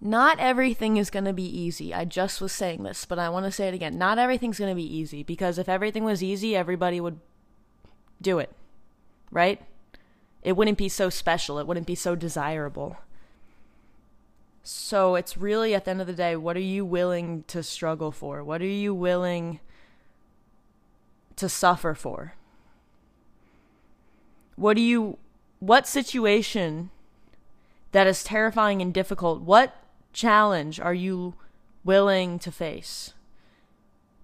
Not 0.00 0.38
everything 0.38 0.98
is 0.98 1.10
going 1.10 1.24
to 1.24 1.32
be 1.32 1.44
easy. 1.46 1.94
I 1.94 2.04
just 2.04 2.40
was 2.40 2.52
saying 2.52 2.82
this, 2.82 3.04
but 3.04 3.18
I 3.18 3.28
want 3.28 3.46
to 3.46 3.52
say 3.52 3.68
it 3.68 3.74
again. 3.74 3.96
Not 3.96 4.18
everything's 4.18 4.58
going 4.58 4.70
to 4.70 4.76
be 4.76 4.96
easy 4.96 5.22
because 5.22 5.58
if 5.58 5.68
everything 5.68 6.04
was 6.04 6.22
easy, 6.22 6.54
everybody 6.54 7.00
would 7.00 7.18
do 8.20 8.38
it. 8.38 8.52
Right? 9.30 9.62
It 10.42 10.56
wouldn't 10.56 10.78
be 10.78 10.88
so 10.88 11.10
special. 11.10 11.58
It 11.58 11.66
wouldn't 11.66 11.86
be 11.86 11.94
so 11.94 12.14
desirable. 12.14 12.98
So 14.62 15.14
it's 15.14 15.36
really 15.36 15.74
at 15.74 15.84
the 15.84 15.92
end 15.92 16.00
of 16.00 16.06
the 16.06 16.12
day, 16.12 16.36
what 16.36 16.56
are 16.56 16.60
you 16.60 16.84
willing 16.84 17.44
to 17.48 17.62
struggle 17.62 18.12
for? 18.12 18.44
What 18.44 18.60
are 18.60 18.66
you 18.66 18.94
willing 18.94 19.60
to 21.36 21.48
suffer 21.48 21.94
for? 21.94 22.34
What 24.56 24.74
do 24.74 24.82
you 24.82 25.18
what 25.60 25.86
situation 25.86 26.90
that 27.92 28.06
is 28.06 28.22
terrifying 28.22 28.82
and 28.82 28.92
difficult, 28.92 29.40
what 29.40 29.74
challenge 30.16 30.80
are 30.80 30.94
you 30.94 31.34
willing 31.84 32.38
to 32.40 32.50
face? 32.50 33.12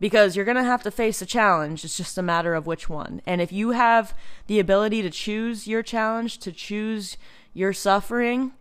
Because 0.00 0.34
you're 0.34 0.44
going 0.44 0.56
to 0.56 0.64
have 0.64 0.82
to 0.82 0.90
face 0.90 1.22
a 1.22 1.26
challenge. 1.26 1.84
It's 1.84 1.96
just 1.96 2.18
a 2.18 2.22
matter 2.22 2.54
of 2.54 2.66
which 2.66 2.88
one. 2.88 3.22
And 3.24 3.40
if 3.40 3.52
you 3.52 3.70
have 3.70 4.14
the 4.48 4.58
ability 4.58 5.02
to 5.02 5.10
choose 5.10 5.68
your 5.68 5.82
challenge, 5.84 6.38
to 6.38 6.50
choose 6.50 7.16
your 7.54 7.72
suffering, 7.72 8.52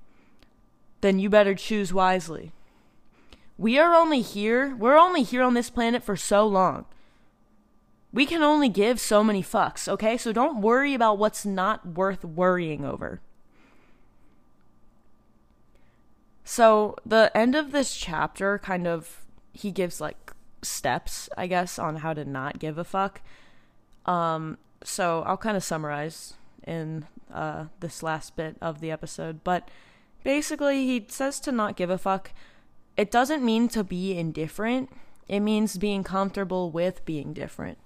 then 0.99 1.17
you 1.17 1.29
better 1.29 1.55
choose 1.55 1.91
wisely. 1.91 2.51
We 3.57 3.79
are 3.79 3.95
only 3.95 4.21
here, 4.21 4.75
we're 4.75 4.97
only 4.97 5.23
here 5.23 5.41
on 5.41 5.55
this 5.55 5.71
planet 5.71 6.03
for 6.03 6.15
so 6.15 6.45
long. 6.45 6.85
We 8.13 8.25
can 8.25 8.43
only 8.43 8.69
give 8.69 8.99
so 8.99 9.23
many 9.23 9.41
fucks, 9.41 9.87
okay? 9.87 10.17
So 10.17 10.33
don't 10.33 10.61
worry 10.61 10.93
about 10.93 11.17
what's 11.17 11.45
not 11.45 11.87
worth 11.87 12.25
worrying 12.25 12.83
over. 12.85 13.21
So, 16.43 16.95
the 17.05 17.31
end 17.35 17.55
of 17.55 17.71
this 17.71 17.95
chapter 17.95 18.57
kind 18.59 18.87
of 18.87 19.25
he 19.53 19.71
gives 19.71 19.99
like 20.01 20.33
steps, 20.61 21.29
I 21.37 21.47
guess, 21.47 21.77
on 21.77 21.97
how 21.97 22.13
to 22.13 22.25
not 22.25 22.59
give 22.59 22.77
a 22.77 22.83
fuck. 22.83 23.21
Um 24.05 24.57
so 24.83 25.23
I'll 25.27 25.37
kind 25.37 25.57
of 25.57 25.63
summarize 25.63 26.33
in 26.65 27.05
uh 27.33 27.65
this 27.79 28.01
last 28.01 28.35
bit 28.35 28.55
of 28.61 28.81
the 28.81 28.91
episode, 28.91 29.43
but 29.43 29.69
Basically, 30.23 30.85
he 30.85 31.05
says 31.07 31.39
to 31.41 31.51
not 31.51 31.75
give 31.75 31.89
a 31.89 31.97
fuck. 31.97 32.31
It 32.95 33.09
doesn't 33.09 33.43
mean 33.43 33.67
to 33.69 33.83
be 33.83 34.17
indifferent, 34.17 34.89
it 35.27 35.39
means 35.39 35.77
being 35.77 36.03
comfortable 36.03 36.69
with 36.69 37.03
being 37.05 37.33
different. 37.33 37.77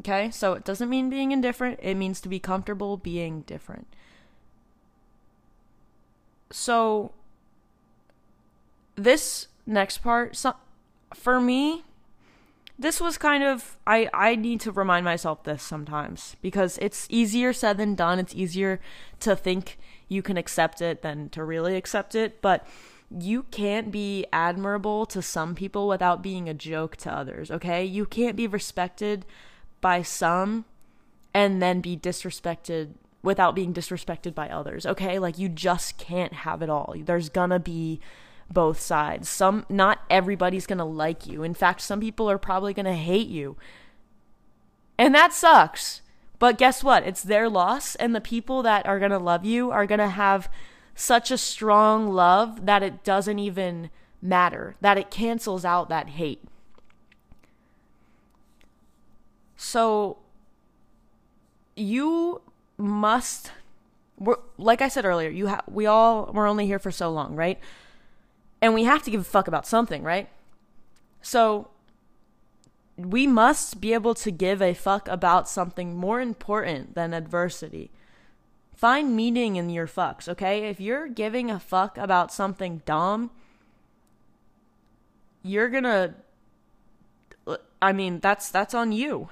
Okay, 0.00 0.30
so 0.30 0.54
it 0.54 0.64
doesn't 0.64 0.88
mean 0.88 1.10
being 1.10 1.30
indifferent, 1.30 1.78
it 1.80 1.94
means 1.94 2.20
to 2.22 2.28
be 2.28 2.40
comfortable 2.40 2.96
being 2.96 3.42
different. 3.42 3.86
So, 6.52 7.12
this 8.94 9.48
next 9.66 9.98
part, 9.98 10.36
so, 10.36 10.54
for 11.14 11.40
me, 11.40 11.84
this 12.78 13.00
was 13.00 13.16
kind 13.16 13.44
of 13.44 13.78
I 13.86 14.08
I 14.12 14.34
need 14.34 14.60
to 14.62 14.72
remind 14.72 15.04
myself 15.04 15.44
this 15.44 15.62
sometimes 15.62 16.36
because 16.42 16.78
it's 16.78 17.06
easier 17.10 17.52
said 17.52 17.78
than 17.78 17.94
done. 17.94 18.18
It's 18.18 18.34
easier 18.34 18.80
to 19.20 19.36
think 19.36 19.78
you 20.08 20.22
can 20.22 20.36
accept 20.36 20.82
it 20.82 21.02
than 21.02 21.28
to 21.30 21.44
really 21.44 21.76
accept 21.76 22.14
it, 22.14 22.42
but 22.42 22.66
you 23.10 23.44
can't 23.44 23.90
be 23.90 24.26
admirable 24.32 25.06
to 25.06 25.22
some 25.22 25.54
people 25.54 25.86
without 25.86 26.22
being 26.22 26.48
a 26.48 26.54
joke 26.54 26.96
to 26.96 27.14
others, 27.14 27.50
okay? 27.50 27.84
You 27.84 28.06
can't 28.06 28.36
be 28.36 28.46
respected 28.46 29.26
by 29.80 30.02
some 30.02 30.64
and 31.34 31.60
then 31.60 31.80
be 31.80 31.96
disrespected 31.96 32.94
without 33.22 33.54
being 33.54 33.72
disrespected 33.72 34.34
by 34.34 34.48
others, 34.48 34.84
okay? 34.84 35.18
Like 35.18 35.38
you 35.38 35.48
just 35.48 35.98
can't 35.98 36.32
have 36.32 36.62
it 36.62 36.70
all. 36.70 36.94
There's 37.04 37.28
gonna 37.28 37.60
be 37.60 38.00
both 38.52 38.80
sides. 38.80 39.28
Some 39.28 39.66
not 39.68 40.00
everybody's 40.10 40.66
going 40.66 40.78
to 40.78 40.84
like 40.84 41.26
you. 41.26 41.42
In 41.42 41.54
fact, 41.54 41.80
some 41.80 42.00
people 42.00 42.30
are 42.30 42.38
probably 42.38 42.74
going 42.74 42.86
to 42.86 42.92
hate 42.92 43.28
you. 43.28 43.56
And 44.98 45.14
that 45.14 45.32
sucks. 45.32 46.02
But 46.38 46.58
guess 46.58 46.82
what? 46.84 47.04
It's 47.04 47.22
their 47.22 47.48
loss 47.48 47.94
and 47.96 48.14
the 48.14 48.20
people 48.20 48.62
that 48.62 48.86
are 48.86 48.98
going 48.98 49.10
to 49.10 49.18
love 49.18 49.44
you 49.44 49.70
are 49.70 49.86
going 49.86 50.00
to 50.00 50.08
have 50.08 50.50
such 50.94 51.30
a 51.30 51.38
strong 51.38 52.10
love 52.10 52.66
that 52.66 52.82
it 52.82 53.04
doesn't 53.04 53.38
even 53.38 53.90
matter, 54.20 54.76
that 54.80 54.98
it 54.98 55.10
cancels 55.10 55.64
out 55.64 55.88
that 55.88 56.10
hate. 56.10 56.42
So 59.56 60.18
you 61.76 62.42
must 62.82 63.52
like 64.56 64.82
I 64.82 64.88
said 64.88 65.04
earlier, 65.04 65.30
you 65.30 65.48
ha- 65.48 65.64
we 65.68 65.86
all 65.86 66.30
we're 66.32 66.46
only 66.46 66.66
here 66.66 66.78
for 66.78 66.90
so 66.90 67.10
long, 67.10 67.34
right? 67.34 67.58
And 68.60 68.74
we 68.74 68.84
have 68.84 69.02
to 69.04 69.10
give 69.10 69.20
a 69.20 69.24
fuck 69.24 69.48
about 69.48 69.66
something, 69.66 70.02
right? 70.02 70.28
So 71.20 71.68
we 72.96 73.26
must 73.26 73.80
be 73.80 73.92
able 73.94 74.14
to 74.14 74.30
give 74.30 74.62
a 74.62 74.74
fuck 74.74 75.08
about 75.08 75.48
something 75.48 75.96
more 75.96 76.20
important 76.20 76.94
than 76.94 77.14
adversity. 77.14 77.90
Find 78.74 79.16
meaning 79.16 79.56
in 79.56 79.70
your 79.70 79.86
fucks, 79.86 80.28
okay? 80.28 80.68
If 80.68 80.80
you're 80.80 81.08
giving 81.08 81.50
a 81.50 81.58
fuck 81.58 81.98
about 81.98 82.32
something 82.32 82.82
dumb, 82.84 83.30
you're 85.42 85.68
gonna 85.68 86.14
I 87.80 87.92
mean, 87.92 88.20
that's 88.20 88.48
that's 88.50 88.74
on 88.74 88.92
you. 88.92 89.28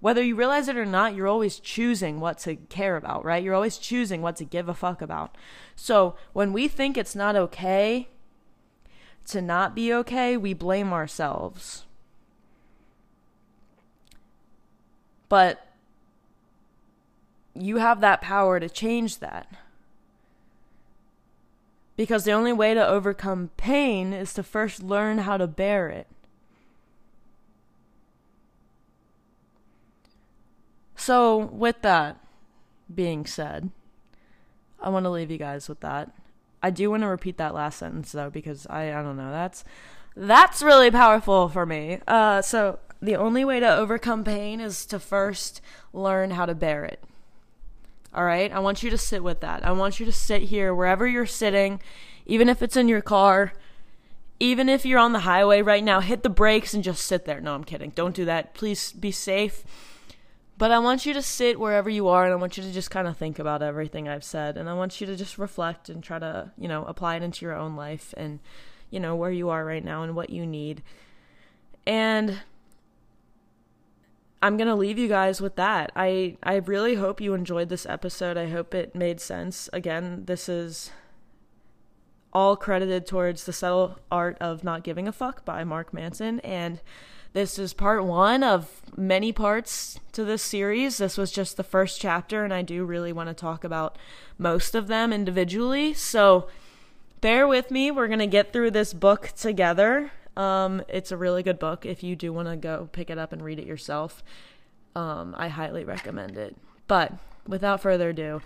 Whether 0.00 0.22
you 0.22 0.36
realize 0.36 0.68
it 0.68 0.76
or 0.76 0.86
not, 0.86 1.14
you're 1.14 1.26
always 1.26 1.58
choosing 1.58 2.20
what 2.20 2.38
to 2.38 2.56
care 2.56 2.96
about, 2.96 3.24
right? 3.24 3.42
You're 3.42 3.54
always 3.54 3.78
choosing 3.78 4.22
what 4.22 4.36
to 4.36 4.44
give 4.44 4.68
a 4.68 4.74
fuck 4.74 5.02
about. 5.02 5.36
So 5.74 6.14
when 6.32 6.52
we 6.52 6.68
think 6.68 6.96
it's 6.96 7.16
not 7.16 7.34
okay 7.34 8.08
to 9.26 9.42
not 9.42 9.74
be 9.74 9.92
okay, 9.92 10.36
we 10.36 10.54
blame 10.54 10.92
ourselves. 10.92 11.84
But 15.28 15.66
you 17.54 17.78
have 17.78 18.00
that 18.00 18.22
power 18.22 18.60
to 18.60 18.68
change 18.68 19.18
that. 19.18 19.48
Because 21.96 22.22
the 22.22 22.32
only 22.32 22.52
way 22.52 22.74
to 22.74 22.86
overcome 22.86 23.50
pain 23.56 24.12
is 24.12 24.32
to 24.34 24.44
first 24.44 24.82
learn 24.82 25.18
how 25.18 25.36
to 25.36 25.48
bear 25.48 25.88
it. 25.88 26.06
So, 31.08 31.38
with 31.38 31.80
that 31.80 32.18
being 32.94 33.24
said, 33.24 33.70
I 34.78 34.90
want 34.90 35.04
to 35.04 35.10
leave 35.10 35.30
you 35.30 35.38
guys 35.38 35.66
with 35.66 35.80
that. 35.80 36.10
I 36.62 36.68
do 36.68 36.90
want 36.90 37.02
to 37.02 37.06
repeat 37.06 37.38
that 37.38 37.54
last 37.54 37.78
sentence 37.78 38.12
though 38.12 38.28
because 38.28 38.66
I 38.66 38.92
I 38.92 39.02
don't 39.02 39.16
know 39.16 39.30
that's 39.30 39.64
that's 40.14 40.62
really 40.62 40.90
powerful 40.90 41.48
for 41.48 41.64
me. 41.64 42.00
Uh, 42.06 42.42
so 42.42 42.78
the 43.00 43.16
only 43.16 43.42
way 43.42 43.58
to 43.58 43.74
overcome 43.74 44.22
pain 44.22 44.60
is 44.60 44.84
to 44.84 44.98
first 44.98 45.62
learn 45.94 46.32
how 46.32 46.44
to 46.44 46.54
bear 46.54 46.84
it. 46.84 47.02
All 48.12 48.26
right? 48.26 48.52
I 48.52 48.58
want 48.58 48.82
you 48.82 48.90
to 48.90 48.98
sit 48.98 49.24
with 49.24 49.40
that. 49.40 49.64
I 49.64 49.72
want 49.72 49.98
you 49.98 50.04
to 50.04 50.12
sit 50.12 50.42
here 50.42 50.74
wherever 50.74 51.06
you're 51.06 51.24
sitting, 51.24 51.80
even 52.26 52.50
if 52.50 52.60
it's 52.60 52.76
in 52.76 52.86
your 52.86 53.00
car, 53.00 53.54
even 54.40 54.68
if 54.68 54.84
you're 54.84 54.98
on 54.98 55.14
the 55.14 55.20
highway 55.20 55.62
right 55.62 55.82
now, 55.82 56.00
hit 56.00 56.22
the 56.22 56.28
brakes 56.28 56.74
and 56.74 56.84
just 56.84 57.06
sit 57.06 57.24
there. 57.24 57.40
No, 57.40 57.54
I'm 57.54 57.64
kidding. 57.64 57.92
Don't 57.94 58.14
do 58.14 58.26
that. 58.26 58.52
Please 58.52 58.92
be 58.92 59.10
safe. 59.10 59.64
But 60.58 60.72
I 60.72 60.80
want 60.80 61.06
you 61.06 61.14
to 61.14 61.22
sit 61.22 61.60
wherever 61.60 61.88
you 61.88 62.08
are 62.08 62.24
and 62.24 62.32
I 62.32 62.36
want 62.36 62.56
you 62.56 62.64
to 62.64 62.72
just 62.72 62.90
kind 62.90 63.06
of 63.06 63.16
think 63.16 63.38
about 63.38 63.62
everything 63.62 64.08
I've 64.08 64.24
said 64.24 64.56
and 64.56 64.68
I 64.68 64.74
want 64.74 65.00
you 65.00 65.06
to 65.06 65.14
just 65.14 65.38
reflect 65.38 65.88
and 65.88 66.02
try 66.02 66.18
to, 66.18 66.50
you 66.58 66.66
know, 66.66 66.84
apply 66.84 67.14
it 67.14 67.22
into 67.22 67.46
your 67.46 67.54
own 67.54 67.76
life 67.76 68.12
and 68.16 68.40
you 68.90 68.98
know 68.98 69.14
where 69.14 69.30
you 69.30 69.50
are 69.50 69.64
right 69.64 69.84
now 69.84 70.02
and 70.02 70.16
what 70.16 70.30
you 70.30 70.44
need. 70.44 70.82
And 71.86 72.40
I'm 74.42 74.56
going 74.56 74.66
to 74.66 74.74
leave 74.74 74.98
you 74.98 75.06
guys 75.06 75.40
with 75.40 75.54
that. 75.56 75.92
I 75.94 76.36
I 76.42 76.56
really 76.56 76.96
hope 76.96 77.20
you 77.20 77.34
enjoyed 77.34 77.68
this 77.68 77.86
episode. 77.86 78.36
I 78.36 78.48
hope 78.48 78.74
it 78.74 78.96
made 78.96 79.20
sense. 79.20 79.70
Again, 79.72 80.24
this 80.26 80.48
is 80.48 80.90
all 82.32 82.56
credited 82.56 83.06
towards 83.06 83.44
The 83.44 83.52
Subtle 83.52 83.98
Art 84.10 84.36
of 84.40 84.64
Not 84.64 84.82
Giving 84.82 85.06
a 85.06 85.12
Fuck 85.12 85.44
by 85.44 85.62
Mark 85.62 85.94
Manson 85.94 86.40
and 86.40 86.80
this 87.38 87.56
is 87.56 87.72
part 87.72 88.04
1 88.04 88.42
of 88.42 88.82
many 88.96 89.30
parts 89.30 90.00
to 90.10 90.24
this 90.24 90.42
series. 90.42 90.98
This 90.98 91.16
was 91.16 91.30
just 91.30 91.56
the 91.56 91.62
first 91.62 92.00
chapter 92.00 92.42
and 92.42 92.52
I 92.52 92.62
do 92.62 92.84
really 92.84 93.12
want 93.12 93.28
to 93.28 93.34
talk 93.34 93.62
about 93.62 93.96
most 94.38 94.74
of 94.74 94.88
them 94.88 95.12
individually. 95.12 95.94
So 95.94 96.48
bear 97.20 97.46
with 97.46 97.70
me. 97.70 97.92
We're 97.92 98.08
going 98.08 98.18
to 98.18 98.26
get 98.26 98.52
through 98.52 98.72
this 98.72 98.92
book 98.92 99.30
together. 99.36 100.10
Um, 100.36 100.82
it's 100.88 101.12
a 101.12 101.16
really 101.16 101.44
good 101.44 101.60
book. 101.60 101.86
If 101.86 102.02
you 102.02 102.16
do 102.16 102.32
want 102.32 102.48
to 102.48 102.56
go 102.56 102.88
pick 102.90 103.08
it 103.08 103.18
up 103.18 103.32
and 103.32 103.40
read 103.40 103.60
it 103.60 103.66
yourself, 103.66 104.24
um, 104.96 105.36
I 105.38 105.46
highly 105.46 105.84
recommend 105.84 106.36
it. 106.36 106.56
But 106.88 107.12
without 107.46 107.80
further 107.80 108.08
ado, 108.08 108.42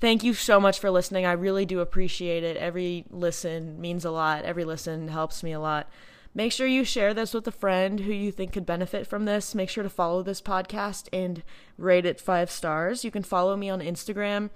thank 0.00 0.24
you 0.24 0.32
so 0.32 0.58
much 0.58 0.78
for 0.78 0.90
listening. 0.90 1.26
I 1.26 1.32
really 1.32 1.66
do 1.66 1.80
appreciate 1.80 2.42
it. 2.42 2.56
Every 2.56 3.04
listen 3.10 3.78
means 3.82 4.06
a 4.06 4.10
lot, 4.10 4.44
every 4.46 4.64
listen 4.64 5.08
helps 5.08 5.42
me 5.42 5.52
a 5.52 5.60
lot. 5.60 5.90
Make 6.32 6.52
sure 6.52 6.66
you 6.66 6.84
share 6.84 7.12
this 7.12 7.34
with 7.34 7.46
a 7.48 7.52
friend 7.52 8.00
who 8.00 8.12
you 8.12 8.30
think 8.30 8.52
could 8.52 8.66
benefit 8.66 9.06
from 9.06 9.24
this. 9.24 9.54
Make 9.54 9.68
sure 9.68 9.82
to 9.82 9.90
follow 9.90 10.22
this 10.22 10.40
podcast 10.40 11.08
and 11.12 11.42
rate 11.76 12.06
it 12.06 12.20
five 12.20 12.50
stars. 12.50 13.04
You 13.04 13.10
can 13.10 13.24
follow 13.24 13.56
me 13.56 13.68
on 13.68 13.80
Instagram 13.80 14.50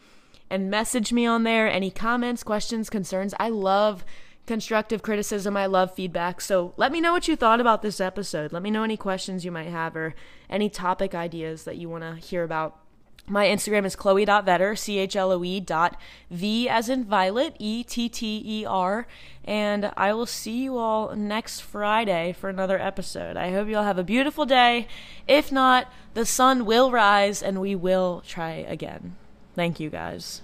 and 0.48 0.70
message 0.70 1.12
me 1.12 1.26
on 1.26 1.42
there. 1.42 1.68
Any 1.68 1.90
comments, 1.90 2.44
questions, 2.44 2.88
concerns. 2.88 3.34
I 3.40 3.48
love 3.48 4.04
constructive 4.46 5.02
criticism. 5.02 5.56
I 5.56 5.66
love 5.66 5.94
feedback. 5.94 6.40
So 6.40 6.74
let 6.76 6.92
me 6.92 7.00
know 7.00 7.12
what 7.12 7.26
you 7.26 7.34
thought 7.34 7.60
about 7.60 7.82
this 7.82 8.00
episode. 8.00 8.52
Let 8.52 8.62
me 8.62 8.70
know 8.70 8.84
any 8.84 8.96
questions 8.96 9.44
you 9.44 9.50
might 9.50 9.68
have 9.68 9.96
or 9.96 10.14
any 10.48 10.68
topic 10.68 11.14
ideas 11.14 11.64
that 11.64 11.76
you 11.76 11.88
want 11.88 12.04
to 12.04 12.14
hear 12.14 12.44
about. 12.44 12.83
My 13.26 13.46
Instagram 13.46 13.86
is 13.86 13.96
chloe.vetter, 13.96 14.76
C 14.76 14.98
H 14.98 15.16
L 15.16 15.32
O 15.32 15.42
E 15.42 15.58
dot 15.58 15.98
V 16.30 16.68
as 16.68 16.88
in 16.88 17.04
violet, 17.04 17.56
E 17.58 17.82
T 17.82 18.08
T 18.08 18.42
E 18.44 18.66
R. 18.66 19.06
And 19.44 19.92
I 19.96 20.12
will 20.12 20.26
see 20.26 20.64
you 20.64 20.76
all 20.76 21.14
next 21.16 21.60
Friday 21.60 22.34
for 22.38 22.50
another 22.50 22.78
episode. 22.78 23.36
I 23.36 23.50
hope 23.50 23.68
you 23.68 23.76
all 23.76 23.84
have 23.84 23.98
a 23.98 24.04
beautiful 24.04 24.44
day. 24.44 24.88
If 25.26 25.50
not, 25.50 25.90
the 26.12 26.26
sun 26.26 26.64
will 26.64 26.90
rise 26.90 27.42
and 27.42 27.60
we 27.60 27.74
will 27.74 28.22
try 28.26 28.52
again. 28.52 29.16
Thank 29.54 29.80
you 29.80 29.90
guys. 29.90 30.42